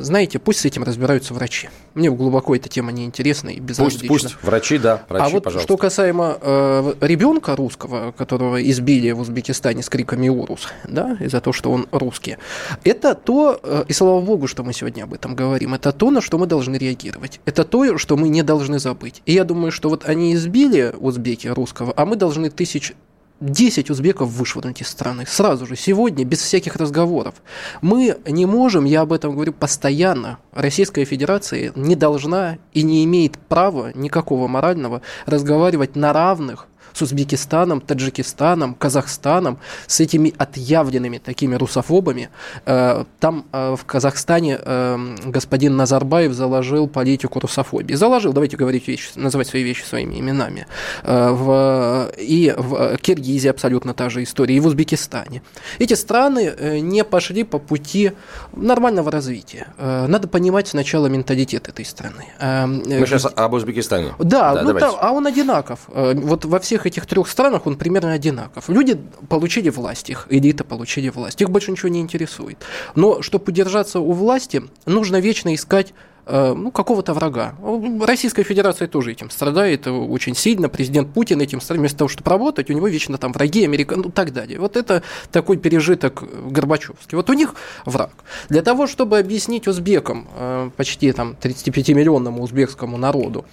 [0.00, 1.68] знаете, пусть с этим разбираются врачи.
[1.94, 4.08] Мне глубоко эта тема не интересна и безразлична.
[4.08, 5.66] Пусть, пусть, врачи, да, врачи, А вот пожалуйста.
[5.66, 11.52] что касаемо э, ребенка русского, которого избили в Узбекистане с криками «Урус», да, из-за того,
[11.52, 12.36] что он русский,
[12.84, 16.20] это то, э, и слава богу, что мы сегодня об этом говорим, это то, на
[16.20, 17.40] что мы должны реагировать.
[17.44, 19.22] Это то, что мы не должны забыть.
[19.26, 22.94] И я думаю, что вот они избили узбеки русского, а мы должны тысяч
[23.40, 25.24] 10 узбеков вышвырнуть из страны.
[25.26, 27.34] Сразу же, сегодня, без всяких разговоров.
[27.80, 33.38] Мы не можем, я об этом говорю постоянно, Российская Федерация не должна и не имеет
[33.38, 42.30] права никакого морального разговаривать на равных с Узбекистаном, Таджикистаном, Казахстаном, с этими отъявленными такими русофобами.
[42.66, 47.94] Э, там э, в Казахстане э, господин Назарбаев заложил политику русофобии.
[47.94, 50.66] Заложил, давайте говорить вещи, называть свои вещи своими именами.
[51.02, 55.42] В, и в Киргизии абсолютно та же история, и в Узбекистане.
[55.78, 58.12] Эти страны не пошли по пути
[58.52, 59.68] нормального развития.
[59.78, 62.26] Надо понимать сначала менталитет этой страны.
[62.40, 64.14] Мы сейчас об Узбекистане.
[64.18, 65.80] Да, да ну, там, а он одинаков.
[65.88, 68.68] Вот во всех всех этих трех странах он примерно одинаков.
[68.68, 72.58] Люди получили власть, их элита получили власть, их больше ничего не интересует.
[72.94, 75.92] Но чтобы удержаться у власти, нужно вечно искать
[76.26, 77.54] ну, какого-то врага.
[78.00, 80.68] Российская Федерация тоже этим страдает очень сильно.
[80.68, 81.80] Президент Путин этим страдает.
[81.80, 84.58] Вместо того, чтобы работать, у него вечно там враги, Америка, ну, так далее.
[84.58, 85.02] Вот это
[85.32, 87.16] такой пережиток Горбачевский.
[87.16, 87.54] Вот у них
[87.84, 88.12] враг.
[88.48, 93.44] Для того, чтобы объяснить узбекам, э, почти там 35-миллионному узбекскому народу,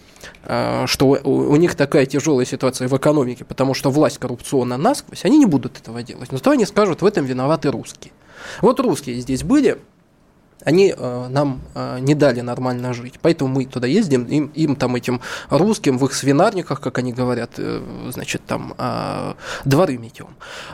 [0.43, 5.37] э, что у них такая тяжелая ситуация в экономике, потому что власть коррупционна насквозь, они
[5.37, 6.31] не будут этого делать.
[6.31, 8.13] Но то они скажут, в этом виноваты русские.
[8.61, 9.77] Вот русские здесь были,
[10.65, 13.15] они э, нам э, не дали нормально жить.
[13.21, 17.51] Поэтому мы туда ездим, им, им там этим русским в их свинарниках, как они говорят,
[17.57, 19.33] э, значит, там э,
[19.65, 20.27] дворы метем.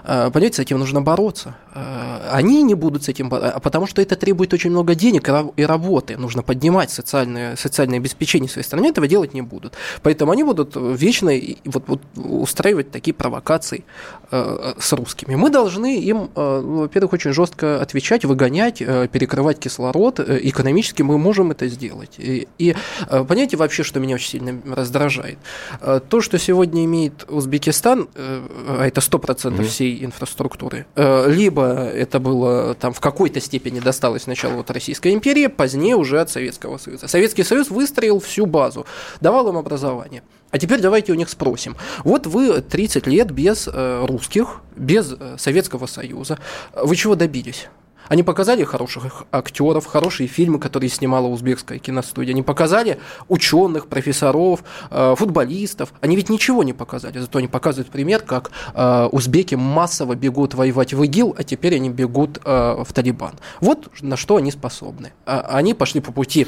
[0.04, 1.56] Э, понимаете, с этим нужно бороться.
[1.74, 5.65] Э, они не будут с этим бороться, потому что это требует очень много денег и
[5.65, 6.17] работы.
[6.17, 8.88] Нужно поднимать социальное, социальное обеспечение своей страны.
[8.88, 9.74] Этого делать не будут.
[10.02, 11.32] Поэтому они будут вечно
[11.65, 13.84] вот, вот, устраивать такие провокации
[14.32, 15.36] э, с русскими.
[15.36, 21.01] Мы должны им, э, во-первых, очень жестко отвечать, выгонять, э, перекрывать кислород кислород, э, экономически
[21.01, 22.15] мы можем это сделать.
[22.17, 22.75] И, и
[23.09, 25.38] э, понимаете вообще, что меня очень сильно раздражает?
[25.81, 32.75] Э, то, что сегодня имеет Узбекистан, а это 100% mm всей инфраструктуры, либо это было
[32.75, 37.07] там в какой-то степени досталось сначала от Российской империи, позднее уже от Советского Союза.
[37.07, 38.86] Советский Союз выстроил всю базу,
[39.21, 40.21] давал им образование.
[40.51, 41.75] А теперь давайте у них спросим.
[42.03, 46.38] Вот вы 30 лет без русских, без Советского Союза.
[46.75, 47.69] Вы чего добились?
[48.13, 52.34] Они показали хороших актеров, хорошие фильмы, которые снимала узбекская киностудия.
[52.34, 55.91] Они показали ученых, профессоров, э, футболистов.
[55.99, 57.17] Они ведь ничего не показали.
[57.17, 61.89] Зато они показывают пример, как э, узбеки массово бегут воевать в ИГИЛ, а теперь они
[61.89, 63.34] бегут э, в Талибан.
[63.62, 65.13] Вот на что они способны.
[65.26, 66.45] А, они пошли по пути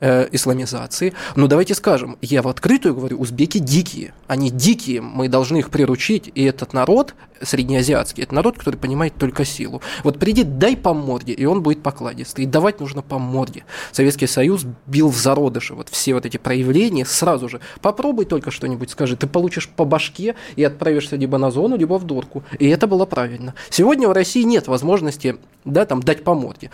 [0.00, 1.12] исламизации.
[1.34, 4.14] Но давайте скажем, я в открытую говорю, узбеки дикие.
[4.28, 6.30] Они дикие, мы должны их приручить.
[6.36, 9.82] И этот народ, среднеазиатский, это народ, который понимает только силу.
[10.04, 12.44] Вот приди, дай помочь морде, и он будет покладистый.
[12.44, 13.64] И давать нужно по морде.
[13.92, 17.60] Советский Союз бил в зародыши вот все вот эти проявления сразу же.
[17.80, 22.04] Попробуй только что-нибудь скажи, ты получишь по башке и отправишься либо на зону, либо в
[22.04, 22.44] дурку.
[22.58, 23.54] И это было правильно.
[23.70, 26.70] Сегодня в России нет возможности да, там, дать по морде.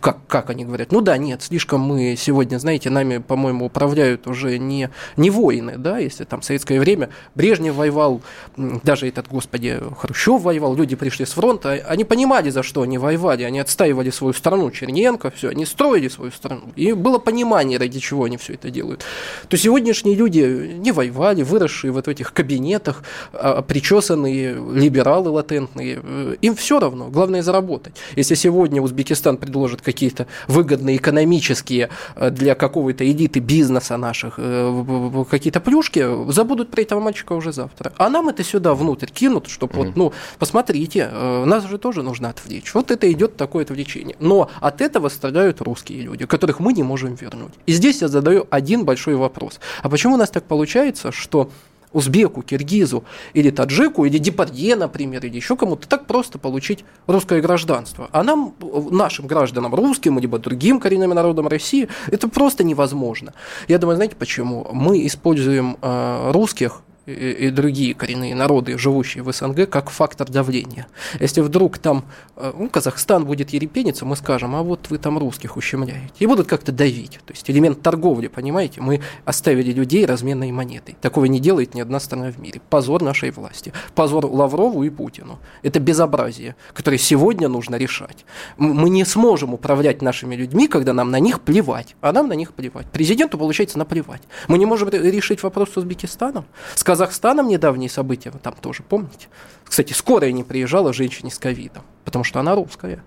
[0.00, 0.92] Как, как они говорят?
[0.92, 5.98] Ну да, нет, слишком мы сегодня, знаете, нами, по-моему, управляют уже не, не воины, да,
[5.98, 8.20] если там в советское время Брежнев воевал,
[8.56, 13.42] даже этот, господи, Хрущев воевал, люди пришли с фронта, они понимали, за что они воевали,
[13.50, 18.24] они отстаивали свою страну, Черненко, все, они строили свою страну, и было понимание, ради чего
[18.24, 19.04] они все это делают.
[19.48, 26.36] То сегодняшние люди не воевали, выросшие вот в этих кабинетах, а, причесанные либералы латентные, э,
[26.40, 27.94] им все равно, главное заработать.
[28.16, 35.60] Если сегодня Узбекистан предложит какие-то выгодные экономические э, для какого-то элиты бизнеса наших э, какие-то
[35.60, 37.92] плюшки, забудут про этого мальчика уже завтра.
[37.96, 39.86] А нам это сюда внутрь кинут, чтобы mm-hmm.
[39.86, 42.74] вот, ну, посмотрите, нас же тоже нужно отвлечь.
[42.74, 44.16] Вот это идет такое отвлечение.
[44.20, 47.54] Но от этого страдают русские люди, которых мы не можем вернуть.
[47.64, 49.60] И здесь я задаю один большой вопрос.
[49.82, 51.50] А почему у нас так получается, что
[51.92, 58.08] узбеку, киргизу или таджику, или депардье, например, или еще кому-то так просто получить русское гражданство.
[58.12, 58.54] А нам,
[58.90, 63.32] нашим гражданам, русским, либо другим коренным народам России, это просто невозможно.
[63.68, 64.68] Я думаю, знаете почему?
[64.72, 70.86] Мы используем э, русских и другие коренные народы, живущие в СНГ, как фактор давления.
[71.18, 72.04] Если вдруг там
[72.36, 76.12] э, ну, Казахстан будет ерепениться, мы скажем, а вот вы там русских ущемляете.
[76.18, 77.20] И будут как-то давить.
[77.26, 78.80] То есть элемент торговли, понимаете?
[78.80, 80.96] Мы оставили людей разменной монетой.
[81.00, 82.60] Такого не делает ни одна страна в мире.
[82.70, 83.72] Позор нашей власти.
[83.94, 85.38] Позор Лаврову и Путину.
[85.62, 88.24] Это безобразие, которое сегодня нужно решать.
[88.56, 91.96] Мы не сможем управлять нашими людьми, когда нам на них плевать.
[92.00, 92.86] А нам на них плевать.
[92.86, 94.22] Президенту, получается, наплевать.
[94.48, 96.44] Мы не можем решить вопрос с Узбекистаном.
[96.74, 99.28] Сказать Казахстаном недавние события, там тоже, помните?
[99.64, 103.02] Кстати, скорая не приезжала женщине с ковидом, потому что она русская.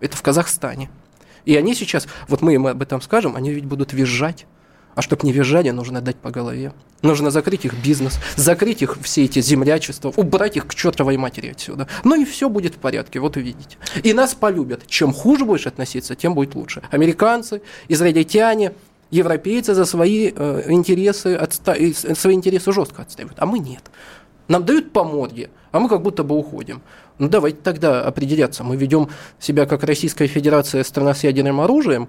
[0.00, 0.90] Это в Казахстане.
[1.44, 4.46] И они сейчас, вот мы им об этом скажем, они ведь будут визжать.
[4.96, 6.72] А чтобы не визжали, нужно дать по голове.
[7.02, 11.86] Нужно закрыть их бизнес, закрыть их все эти землячества, убрать их к чертовой матери отсюда.
[12.02, 13.76] Ну и все будет в порядке, вот увидите.
[14.02, 14.88] И нас полюбят.
[14.88, 16.82] Чем хуже будешь относиться, тем будет лучше.
[16.90, 18.72] Американцы, израильтяне,
[19.10, 21.74] Европейцы за свои э, интересы, отста...
[22.14, 23.82] свои интересы жестко отстаивают, а мы нет.
[24.48, 26.82] Нам дают по морде, а мы как будто бы уходим.
[27.18, 29.08] Ну давайте тогда определяться, мы ведем
[29.40, 32.08] себя как Российская Федерация страна с ядерным оружием,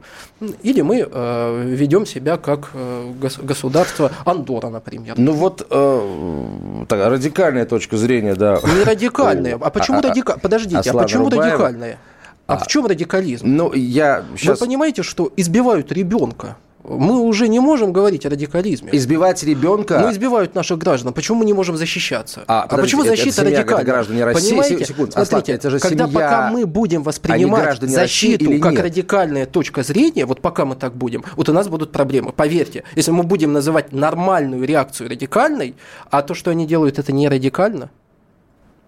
[0.64, 5.16] или мы э, ведем себя как э, гос- государство Андора, например.
[5.18, 8.60] Ну вот э, так, радикальная точка зрения, да.
[8.64, 9.58] Не радикальная.
[9.62, 10.42] А почему а, а радикальная?
[10.42, 12.00] Подождите, а почему радикальная?
[12.48, 13.46] А, а в чем радикализм?
[13.48, 14.60] Ну, я сейчас...
[14.60, 16.58] Вы понимаете, что избивают ребенка?
[16.88, 18.90] Мы уже не можем говорить о радикализме.
[18.94, 20.00] Избивать ребенка...
[20.00, 21.14] Ну, избивают наших граждан.
[21.14, 22.44] Почему мы не можем защищаться?
[22.48, 23.82] А, а почему защита это, радикальна?
[23.82, 24.50] Это граждане России.
[24.50, 24.86] Понимаете?
[24.86, 28.82] Секунд, Смотрите, это же когда семья, пока мы будем воспринимать защиту как нет?
[28.82, 32.32] радикальная точка зрения, вот пока мы так будем, вот у нас будут проблемы.
[32.32, 35.76] Поверьте, если мы будем называть нормальную реакцию радикальной,
[36.10, 37.90] а то, что они делают, это не радикально,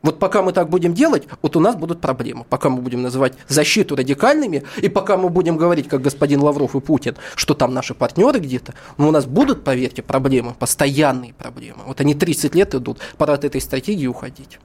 [0.01, 2.45] вот пока мы так будем делать, вот у нас будут проблемы.
[2.49, 6.79] Пока мы будем называть защиту радикальными, и пока мы будем говорить, как господин Лавров и
[6.79, 11.83] Путин, что там наши партнеры где-то, но у нас будут, поверьте, проблемы, постоянные проблемы.
[11.85, 14.59] Вот они 30 лет идут, пора от этой стратегии уходить.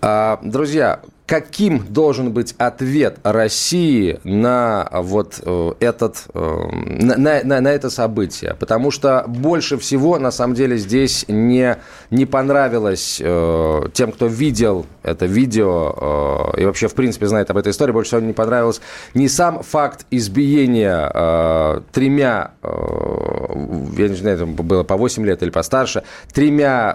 [0.00, 7.68] А, друзья, каким должен быть ответ России на вот э, этот э, на, на, на
[7.68, 11.76] это событие, потому что больше всего на самом деле здесь не
[12.10, 17.58] не понравилось э, тем, кто видел это видео э, и вообще в принципе знает об
[17.58, 18.80] этой истории, больше всего не понравилось
[19.12, 25.50] не сам факт избиения э, тремя, я не знаю, это было по 8 лет или
[25.50, 26.94] постарше, тремя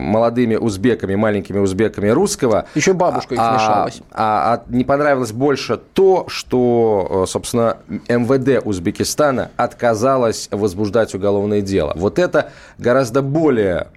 [0.00, 2.66] молодыми узбеками, маленькими узбеками русского.
[2.74, 4.02] Еще бабушка их смешалось.
[4.10, 11.92] А, а не понравилось больше то, что, э, собственно, МВД Узбекистана отказалось возбуждать уголовное дело.
[11.96, 13.88] Вот это гораздо более,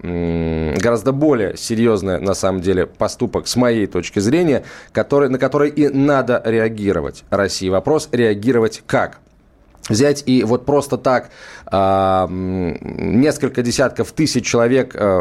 [0.78, 5.88] гораздо более серьезный, на самом деле, поступок с моей точки зрения, который, на который и
[5.88, 7.68] надо реагировать России.
[7.68, 9.18] Вопрос реагировать как?
[9.88, 11.30] Взять и вот просто так
[11.70, 15.20] э, несколько десятков тысяч человек э,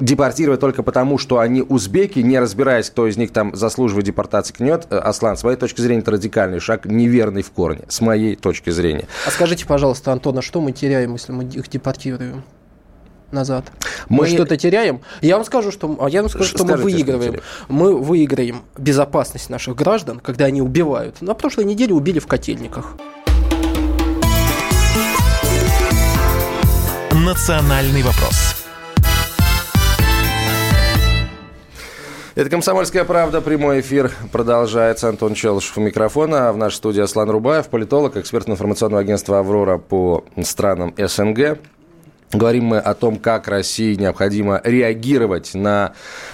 [0.00, 4.86] депортировать только потому, что они узбеки, не разбираясь, кто из них там заслуживает депортации, нет,
[4.90, 8.70] э, Аслан, с моей точки зрения, это радикальный шаг, неверный в корне, с моей точки
[8.70, 9.06] зрения.
[9.26, 12.44] А скажите, пожалуйста, Антон, а что мы теряем, если мы их депортируем?
[13.32, 13.72] назад.
[14.08, 15.00] Мы, мы что-то теряем.
[15.20, 17.34] Я вам скажу, что, а я вам скажу, что Скажите, мы выигрываем.
[17.34, 21.20] Что мы выиграем безопасность наших граждан, когда они убивают.
[21.22, 22.94] На прошлой неделе убили в котельниках.
[27.26, 28.54] «Национальный вопрос».
[32.36, 33.40] Это «Комсомольская правда».
[33.40, 35.08] Прямой эфир продолжается.
[35.08, 36.52] Антон Челышев у микрофона.
[36.52, 41.58] В нашей студии Аслан Рубаев, политолог, эксперт информационного агентства «Аврора» по странам СНГ.
[42.32, 45.92] Говорим мы о том, как России необходимо реагировать на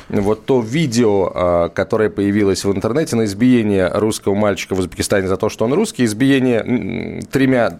[0.09, 5.37] вот то видео, а, которое появилось в интернете, на избиение русского мальчика в Узбекистане за
[5.37, 7.79] то, что он русский, избиение тремя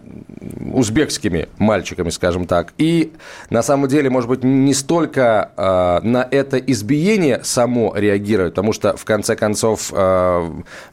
[0.73, 2.73] узбекскими мальчиками, скажем так.
[2.77, 3.13] И
[3.49, 8.95] на самом деле, может быть, не столько э, на это избиение само реагировать, потому что,
[8.95, 10.51] в конце концов, э,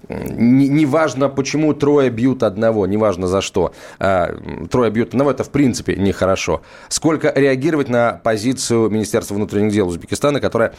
[0.08, 5.96] неважно, не почему трое бьют одного, неважно за что, трое бьют одного, это в принципе
[5.96, 6.62] нехорошо.
[6.88, 10.74] Сколько реагировать на позицию Министерства внутренних дел Узбекистана, которая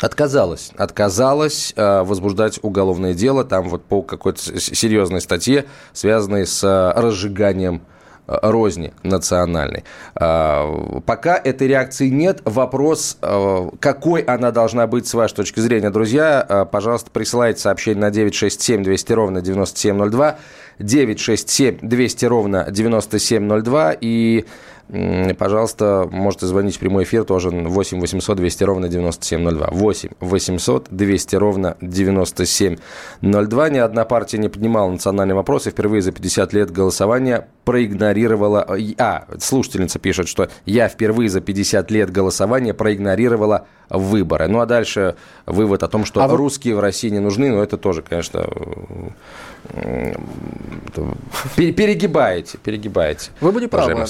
[0.00, 7.00] отказалась, отказалась э, возбуждать уголовное дело там вот по какой-то серьезной статье, связанной с э,
[7.00, 7.82] разжиганием
[8.26, 9.84] э, розни национальной.
[10.14, 15.90] Э, пока этой реакции нет, вопрос, э, какой она должна быть с вашей точки зрения,
[15.90, 20.38] друзья, пожалуйста, присылайте сообщение на 967 200 ровно 9702,
[20.78, 24.44] 967 200 ровно 9702 и
[25.38, 29.68] пожалуйста, можете звонить в прямой эфир тоже 8 800 200 ровно 9702.
[29.70, 33.68] 8 800 200 ровно 9702.
[33.68, 35.70] Ни одна партия не поднимала национальные вопросы.
[35.70, 38.66] Впервые за 50 лет голосования проигнорировала...
[38.98, 44.48] А, слушательница пишет, что я впервые за 50 лет голосования проигнорировала выборы.
[44.48, 45.16] Ну, а дальше
[45.46, 48.46] вывод о том, что а русские в России не нужны, но это тоже, конечно,
[51.56, 53.30] перегибаете, перегибаете.
[53.40, 54.04] Вы были правы, когда,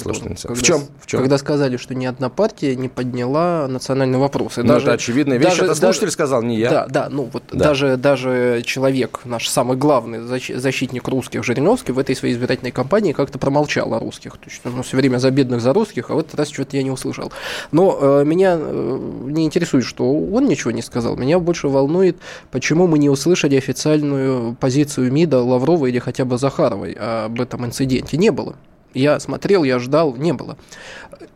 [0.55, 0.82] в чем?
[1.00, 1.20] в чем?
[1.20, 4.56] Когда сказали, что ни одна партия не подняла национальный вопрос.
[4.56, 6.70] ну, даже, это очевидная вещь, даже, это слушатель даже, сказал, не я.
[6.70, 7.66] Да, да, ну вот да.
[7.66, 13.38] Даже, даже человек, наш самый главный защитник русских, Жириновский, в этой своей избирательной кампании как-то
[13.38, 14.32] промолчал о русских.
[14.32, 16.76] То есть он ну, все время за бедных, за русских, а в этот раз что-то
[16.76, 17.32] я не услышал.
[17.72, 21.16] Но э, меня э, не интересует, что он ничего не сказал.
[21.16, 22.16] Меня больше волнует,
[22.50, 28.16] почему мы не услышали официальную позицию МИДа Лаврова или хотя бы Захаровой об этом инциденте.
[28.16, 28.56] Не было.
[28.99, 30.57] Я смотрел, я ждал, не было.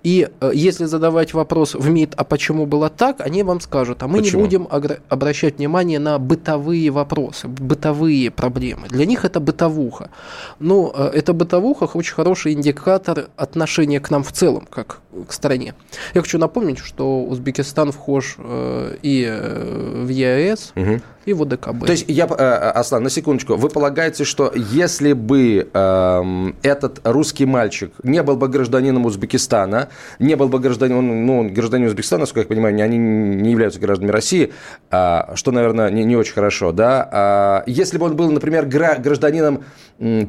[0.02, 4.08] И э, если задавать вопрос в МИД, а почему было так, они вам скажут, а
[4.08, 4.42] мы почему?
[4.42, 4.68] не будем
[5.08, 8.88] обращать внимание на бытовые вопросы, бытовые проблемы.
[8.88, 10.10] Для них это бытовуха.
[10.58, 15.74] Но э, эта бытовуха очень хороший индикатор отношения к нам в целом, как к стране.
[16.14, 21.00] Я хочу напомнить, что Узбекистан вхож э, и в ЕАЭС, угу.
[21.24, 21.86] и в ОДКБ.
[21.86, 27.92] То есть, я, Аслан, на секундочку, вы полагаете, что если бы э, этот русский мальчик
[28.02, 29.88] не был бы гражданином Узбекистана,
[30.18, 34.52] не был бы гражданином, ну, гражданин Узбекистана, насколько я понимаю, они не являются гражданами России,
[34.90, 37.08] а, что, наверное, не, не очень хорошо, да.
[37.12, 39.64] А, если бы он был, например, гражданином,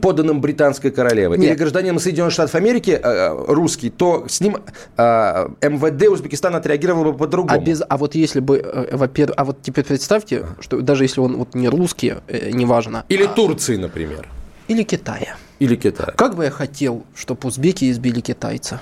[0.01, 1.51] поданным британской королевы, Нет.
[1.51, 4.57] или гражданином Соединенных Штатов Америки, а, русский, то с ним
[4.97, 7.59] МВД Узбекистана отреагировало бы по-другому.
[7.59, 11.21] А, без, а вот если бы, э, во-первых, а вот теперь представьте, что даже если
[11.21, 13.05] он вот не русский, э, неважно.
[13.09, 13.28] Или а...
[13.28, 14.28] Турции, например.
[14.67, 15.36] Или Китая.
[15.59, 16.13] Или Китая.
[16.15, 18.82] Как бы я хотел, чтобы узбеки избили китайца.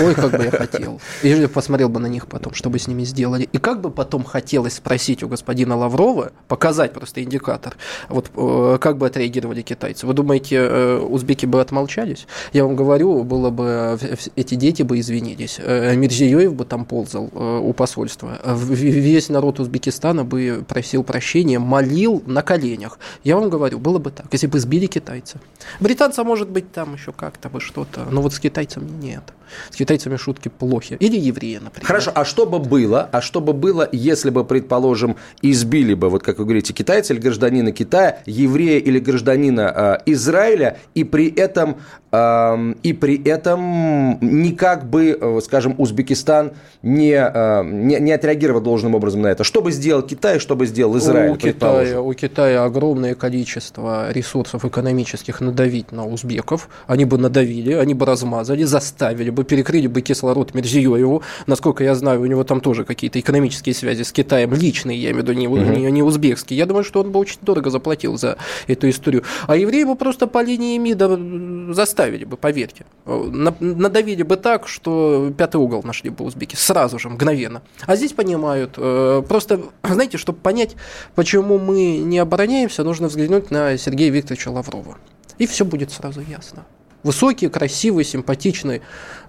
[0.00, 1.00] Ой, как бы я хотел.
[1.22, 3.48] И посмотрел бы на них потом, что бы с ними сделали.
[3.52, 7.76] И как бы потом хотелось спросить у господина Лаврова, показать просто индикатор,
[8.08, 10.06] вот э, как бы отреагировали китайцы.
[10.06, 12.26] Вы думаете, э, узбеки бы отмолчались?
[12.52, 15.58] Я вам говорю, было бы, э, эти дети бы извинились.
[15.58, 18.38] Мирзиёев бы там ползал у посольства.
[18.44, 22.98] Весь народ Узбекистана бы просил прощения, молил на коленях.
[23.24, 25.40] Я вам говорю, было бы так, если бы сбили китайца.
[25.80, 29.22] Британца, может быть, там еще как-то бы что-то, но вот с китайцем нет.
[29.70, 30.96] С китайцами шутки плохи.
[31.00, 31.86] Или евреи, например.
[31.86, 36.22] Хорошо, а что бы было, а что бы было, если бы, предположим, избили бы, вот
[36.22, 41.76] как вы говорите, китайца или гражданина Китая, еврея или гражданина э, Израиля, и при этом
[42.10, 48.94] э, и при этом никак бы, э, скажем, Узбекистан не, э, не, не отреагировал должным
[48.94, 49.44] образом на это.
[49.44, 51.32] Что бы сделал Китай, что бы сделал Израиль?
[51.32, 56.68] У Китая, у Китая огромное количество ресурсов экономических надавить на узбеков.
[56.86, 61.22] Они бы надавили, они бы размазали, заставили бы, перекрыть перекрыли бы кислород Мерзиёеву.
[61.46, 65.24] Насколько я знаю, у него там тоже какие-то экономические связи с Китаем, личные, я имею
[65.24, 65.58] в виду, не, угу.
[65.58, 66.58] не, не узбекские.
[66.58, 68.36] Я думаю, что он бы очень дорого заплатил за
[68.66, 69.22] эту историю.
[69.46, 72.84] А евреи бы просто по линии МИДа заставили бы, поверьте.
[73.06, 76.56] Надавили бы так, что пятый угол нашли бы узбеки.
[76.56, 77.62] Сразу же, мгновенно.
[77.86, 78.74] А здесь понимают.
[78.76, 80.76] Э, просто, знаете, чтобы понять,
[81.14, 84.98] почему мы не обороняемся, нужно взглянуть на Сергея Викторовича Лаврова.
[85.38, 86.64] И все будет сразу ясно.
[87.02, 88.82] Высокий, красивый, симпатичный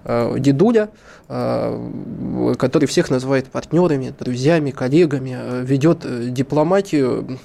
[0.04, 0.90] э, дедуля,
[1.28, 7.38] э, который всех называет партнерами, друзьями, коллегами, э, ведет э, дипломатию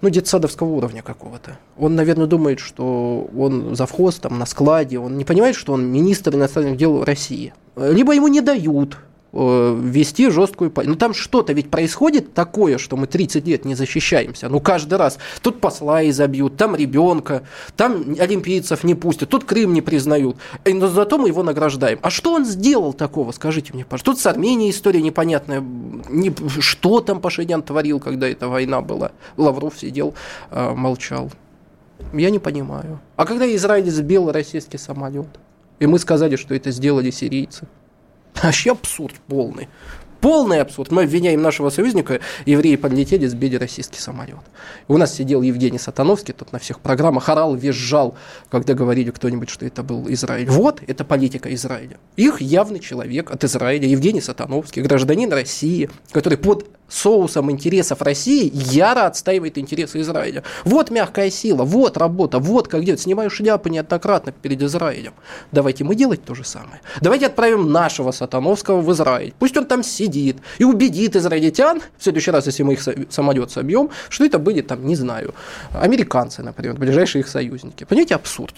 [0.00, 1.58] ну, детсадовского уровня какого-то.
[1.78, 6.34] Он, наверное, думает, что он завхоз там на складе, он не понимает, что он министр
[6.34, 7.54] иностранных дел России.
[7.76, 8.98] Либо ему не дают,
[9.32, 10.94] вести жесткую политику.
[10.94, 14.48] Ну там что-то ведь происходит такое, что мы 30 лет не защищаемся.
[14.48, 15.18] Ну каждый раз.
[15.42, 17.42] Тут посла изобьют, там ребенка,
[17.76, 20.36] там олимпийцев не пустят, тут Крым не признают.
[20.64, 21.98] Но зато мы его награждаем.
[22.02, 24.12] А что он сделал такого, скажите мне, пожалуйста.
[24.12, 25.60] Тут с Арменией история непонятная.
[25.60, 29.12] Не, что там Пашинян творил, когда эта война была?
[29.36, 30.14] Лавров сидел,
[30.50, 31.30] э, молчал.
[32.12, 33.00] Я не понимаю.
[33.16, 35.26] А когда Израиль сбил российский самолет,
[35.78, 37.66] и мы сказали, что это сделали сирийцы,
[38.42, 39.68] вообще абсурд полный.
[40.20, 40.90] Полный абсурд.
[40.90, 44.40] Мы обвиняем нашего союзника, евреи подлетели, сбили российский самолет.
[44.88, 48.16] У нас сидел Евгений Сатановский, тут на всех программах орал, визжал,
[48.50, 50.48] когда говорили кто-нибудь, что это был Израиль.
[50.48, 51.98] Вот, это политика Израиля.
[52.16, 59.06] Их явный человек от Израиля, Евгений Сатановский, гражданин России, который под соусом интересов России яро
[59.06, 60.42] отстаивает интересы Израиля.
[60.64, 63.00] Вот мягкая сила, вот работа, вот как делать.
[63.00, 65.14] Снимаю шляпы неоднократно перед Израилем.
[65.52, 66.80] Давайте мы делать то же самое.
[67.00, 69.34] Давайте отправим нашего Сатановского в Израиль.
[69.38, 73.90] Пусть он там сидит и убедит израильтян, в следующий раз, если мы их самолет собьем,
[74.08, 75.34] что это были там, не знаю,
[75.72, 77.84] американцы, например, ближайшие их союзники.
[77.84, 78.54] Понимаете, абсурд.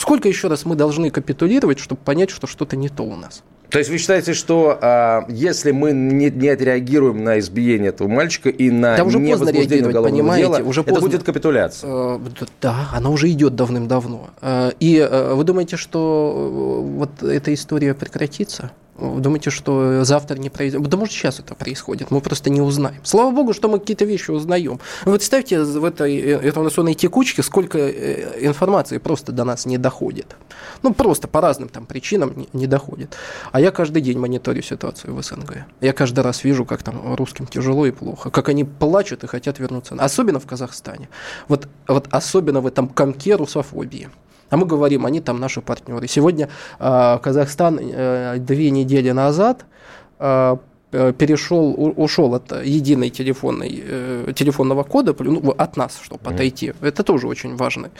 [0.00, 3.42] Сколько еще раз мы должны капитулировать, чтобы понять, что что-то не то у нас?
[3.70, 8.48] То есть вы считаете, что а, если мы не, не отреагируем на избиение этого мальчика
[8.48, 11.90] и на да уже поздно реагировать, понимаете, дела, уже это будет капитуляция?
[11.90, 12.18] Э,
[12.60, 14.30] да, она уже идет давным-давно.
[14.40, 18.72] Э, и э, вы думаете, что вот эта история прекратится?
[19.00, 20.88] Думаете, что завтра не произойдет?
[20.88, 23.00] Да может сейчас это происходит, мы просто не узнаем.
[23.02, 24.78] Слава богу, что мы какие-то вещи узнаем.
[25.04, 30.36] Вы представьте, в этой информационной текучке сколько э, информации просто до нас не доходит.
[30.82, 33.16] Ну, просто по разным там причинам не доходит.
[33.52, 35.64] А я каждый день мониторю ситуацию в СНГ.
[35.80, 39.58] Я каждый раз вижу, как там русским тяжело и плохо, как они плачут и хотят
[39.58, 39.94] вернуться.
[39.98, 41.08] Особенно в Казахстане.
[41.48, 44.08] Вот, вот особенно в этом комке русофобии.
[44.50, 46.06] А мы говорим, они там наши партнеры.
[46.08, 46.48] Сегодня
[46.78, 49.64] э, Казахстан э, две недели назад
[50.18, 50.56] э,
[50.90, 56.74] перешел, ушел от единой телефонной, э, телефонного кода, ну, от нас, чтобы отойти.
[56.80, 57.90] Это тоже очень важный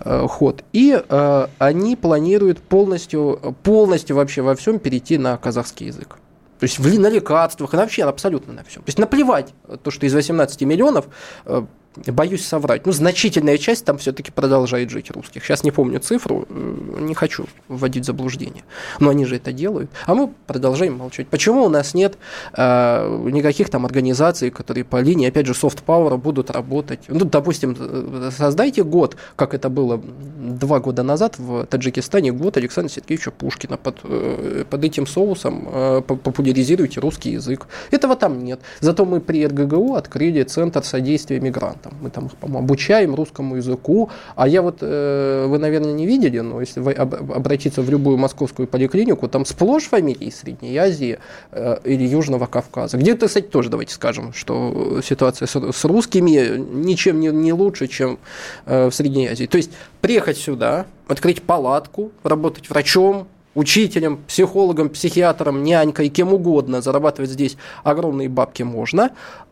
[0.00, 0.64] э, ход.
[0.72, 6.18] И э, они планируют полностью, полностью вообще во всем перейти на казахский язык.
[6.58, 8.82] То есть на лекарствах, вообще абсолютно на всем.
[8.82, 11.06] То есть наплевать то, что из 18 миллионов
[11.46, 11.64] э,
[11.96, 12.86] боюсь соврать.
[12.86, 15.44] Ну, значительная часть там все-таки продолжает жить русских.
[15.44, 18.64] Сейчас не помню цифру, э, не хочу вводить в заблуждение.
[19.00, 19.90] Но они же это делают.
[20.06, 21.26] А мы продолжаем молчать.
[21.28, 22.16] Почему у нас нет
[22.56, 27.00] э, никаких там организаций, которые по линии, опять же, soft power будут работать?
[27.08, 30.00] Ну, допустим, э, создайте год, как это было
[30.38, 36.02] два года назад в Таджикистане, год Александра Сергеевича Пушкина под, э, под этим соусом э,
[36.02, 37.66] популяризируйте русский язык.
[37.90, 38.60] Этого там нет.
[38.80, 43.56] Зато мы при РГГУ открыли Центр содействия мигрантам там, мы там их, по-моему, обучаем русскому
[43.56, 44.10] языку.
[44.36, 48.16] А я вот, э, вы, наверное, не видели, но если вы об, обратиться в любую
[48.16, 51.18] московскую поликлинику, там сплошь фамилии из Средней Азии
[51.52, 52.96] э, или Южного Кавказа.
[52.96, 58.18] Где-то, кстати, тоже давайте скажем, что ситуация с, с русскими ничем не, не лучше, чем
[58.66, 59.46] э, в Средней Азии.
[59.46, 59.70] То есть
[60.00, 68.28] приехать сюда, открыть палатку, работать врачом, учителем, психологом, психиатром, нянькой, кем угодно, зарабатывать здесь огромные
[68.28, 69.10] бабки можно,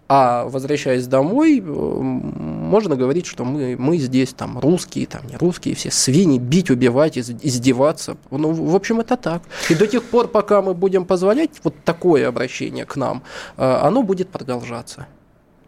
[0.09, 5.75] а возвращаясь домой, э, можно говорить, что мы, мы здесь там русские, там не русские,
[5.75, 8.17] все свиньи, бить, убивать, издеваться.
[8.31, 9.43] Ну, в общем, это так.
[9.69, 13.23] И до тех пор, пока мы будем позволять вот такое обращение к нам,
[13.59, 15.07] э, оно будет продолжаться.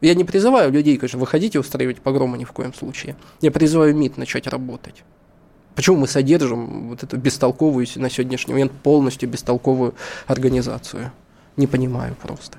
[0.00, 3.16] Я не призываю людей, конечно, выходить и устраивать погромы ни в коем случае.
[3.42, 5.04] Я призываю МИД начать работать.
[5.74, 9.94] Почему мы содержим вот эту бестолковую на сегодняшний момент полностью бестолковую
[10.26, 11.12] организацию?
[11.58, 12.56] Не понимаю просто.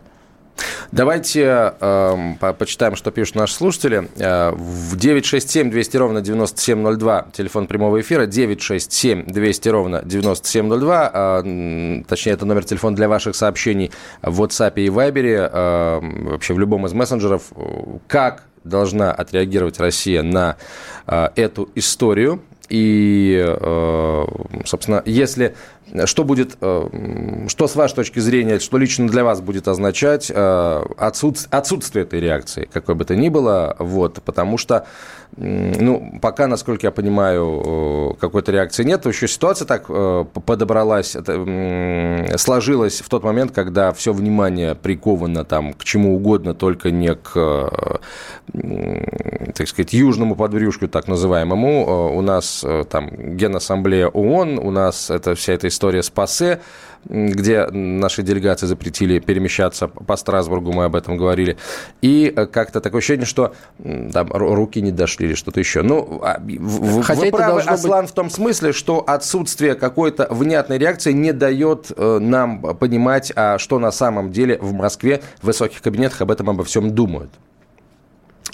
[0.91, 4.09] Давайте э, по почитаем, что пишут наши слушатели.
[4.17, 12.33] Э, в 967 200 ровно 9702, телефон прямого эфира, 967 200 ровно 9702, э, точнее,
[12.33, 13.91] это номер телефона для ваших сообщений
[14.21, 17.43] в WhatsApp и Viber, э, вообще в любом из мессенджеров.
[18.07, 20.57] Как должна отреагировать Россия на
[21.07, 22.41] э, эту историю?
[22.69, 24.25] И, э,
[24.65, 25.55] собственно, если
[26.05, 30.85] что будет, э, что с вашей точки зрения, что лично для вас будет означать э,
[30.97, 34.85] отсутствие этой реакции, какой бы то ни было, вот, потому что,
[35.37, 41.15] ну, пока, насколько я понимаю, какой-то реакции нет, еще ситуация так подобралась,
[42.35, 48.01] сложилась в тот момент, когда все внимание приковано там к чему угодно, только не к,
[49.55, 52.15] так сказать, южному подбрюшку, так называемому.
[52.15, 56.61] У нас э, там Генассамблея ООН, у нас это вся эта история с ПАСЕ,
[57.05, 61.57] где наши делегации запретили перемещаться по Страсбургу, мы об этом говорили.
[62.01, 63.53] И э, как-то такое ощущение, что
[64.13, 65.81] там руки не дошли или что-то еще.
[65.81, 66.39] Ну, а,
[67.03, 68.11] Хотя вы правы, Аслан, быть...
[68.11, 73.79] в том смысле, что отсутствие какой-то внятной реакции не дает э, нам понимать, а что
[73.79, 77.31] на самом деле в Москве в высоких кабинетах об этом обо всем думают.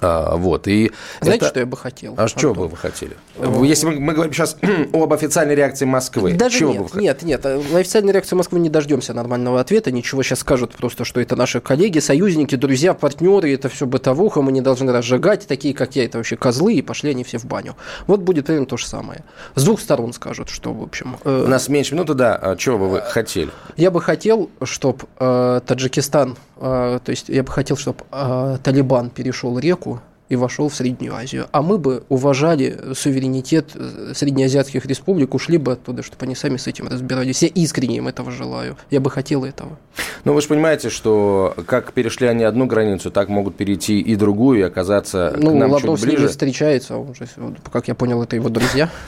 [0.01, 0.91] А, вот, и
[1.21, 1.49] Знаете, это...
[1.49, 2.13] что я бы хотел?
[2.17, 3.17] А что бы вы хотели?
[3.63, 4.57] Если мы, мы говорим сейчас
[4.93, 8.59] об официальной реакции Москвы, Даже чего нет, бы вы нет, нет, на официальной реакции Москвы
[8.59, 13.53] не дождемся нормального ответа, ничего сейчас скажут просто, что это наши коллеги, союзники, друзья, партнеры,
[13.53, 17.11] это все бытовуха, мы не должны разжигать, такие, как я, это вообще козлы, и пошли
[17.11, 17.75] они все в баню.
[18.05, 19.23] Вот будет примерно то же самое.
[19.55, 21.17] С двух сторон скажут, что, в общем...
[21.23, 21.43] Э...
[21.45, 23.49] У нас меньше минуты, да, а чего бы вы хотели?
[23.75, 29.09] Я бы хотел, чтобы э, Таджикистан, э, то есть я бы хотел, чтобы э, Талибан
[29.09, 31.47] перешел реку, и вошел в Среднюю Азию.
[31.51, 36.67] А мы бы уважали суверенитет э, среднеазиатских республик, ушли бы оттуда, чтобы они сами с
[36.67, 37.43] этим разбирались.
[37.43, 38.77] Я искренне им этого желаю.
[38.89, 39.77] Я бы хотел этого.
[40.25, 44.59] Но вы же понимаете, что как перешли они одну границу, так могут перейти и другую,
[44.59, 46.27] и оказаться ну, к нам Лавров чуть ближе.
[46.27, 47.27] с встречается, он же,
[47.71, 48.89] как я понял, это его друзья.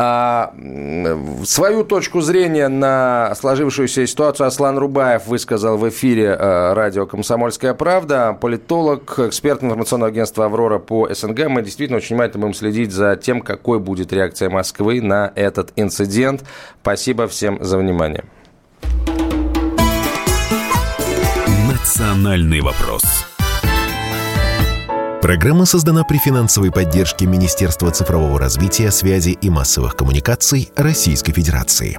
[0.00, 0.54] А,
[1.44, 8.38] свою точку зрения на сложившуюся ситуацию Аслан Рубаев высказал в эфире э, радио «Комсомольская правда».
[8.40, 11.48] Политолог, эксперт информационного агентства «Аврора» по СНГ.
[11.48, 16.44] Мы действительно очень внимательно будем следить за тем, какой будет реакция Москвы на этот инцидент.
[16.82, 18.24] Спасибо всем за внимание.
[21.68, 23.02] Национальный вопрос.
[25.20, 31.98] Программа создана при финансовой поддержке Министерства цифрового развития, связи и массовых коммуникаций Российской Федерации.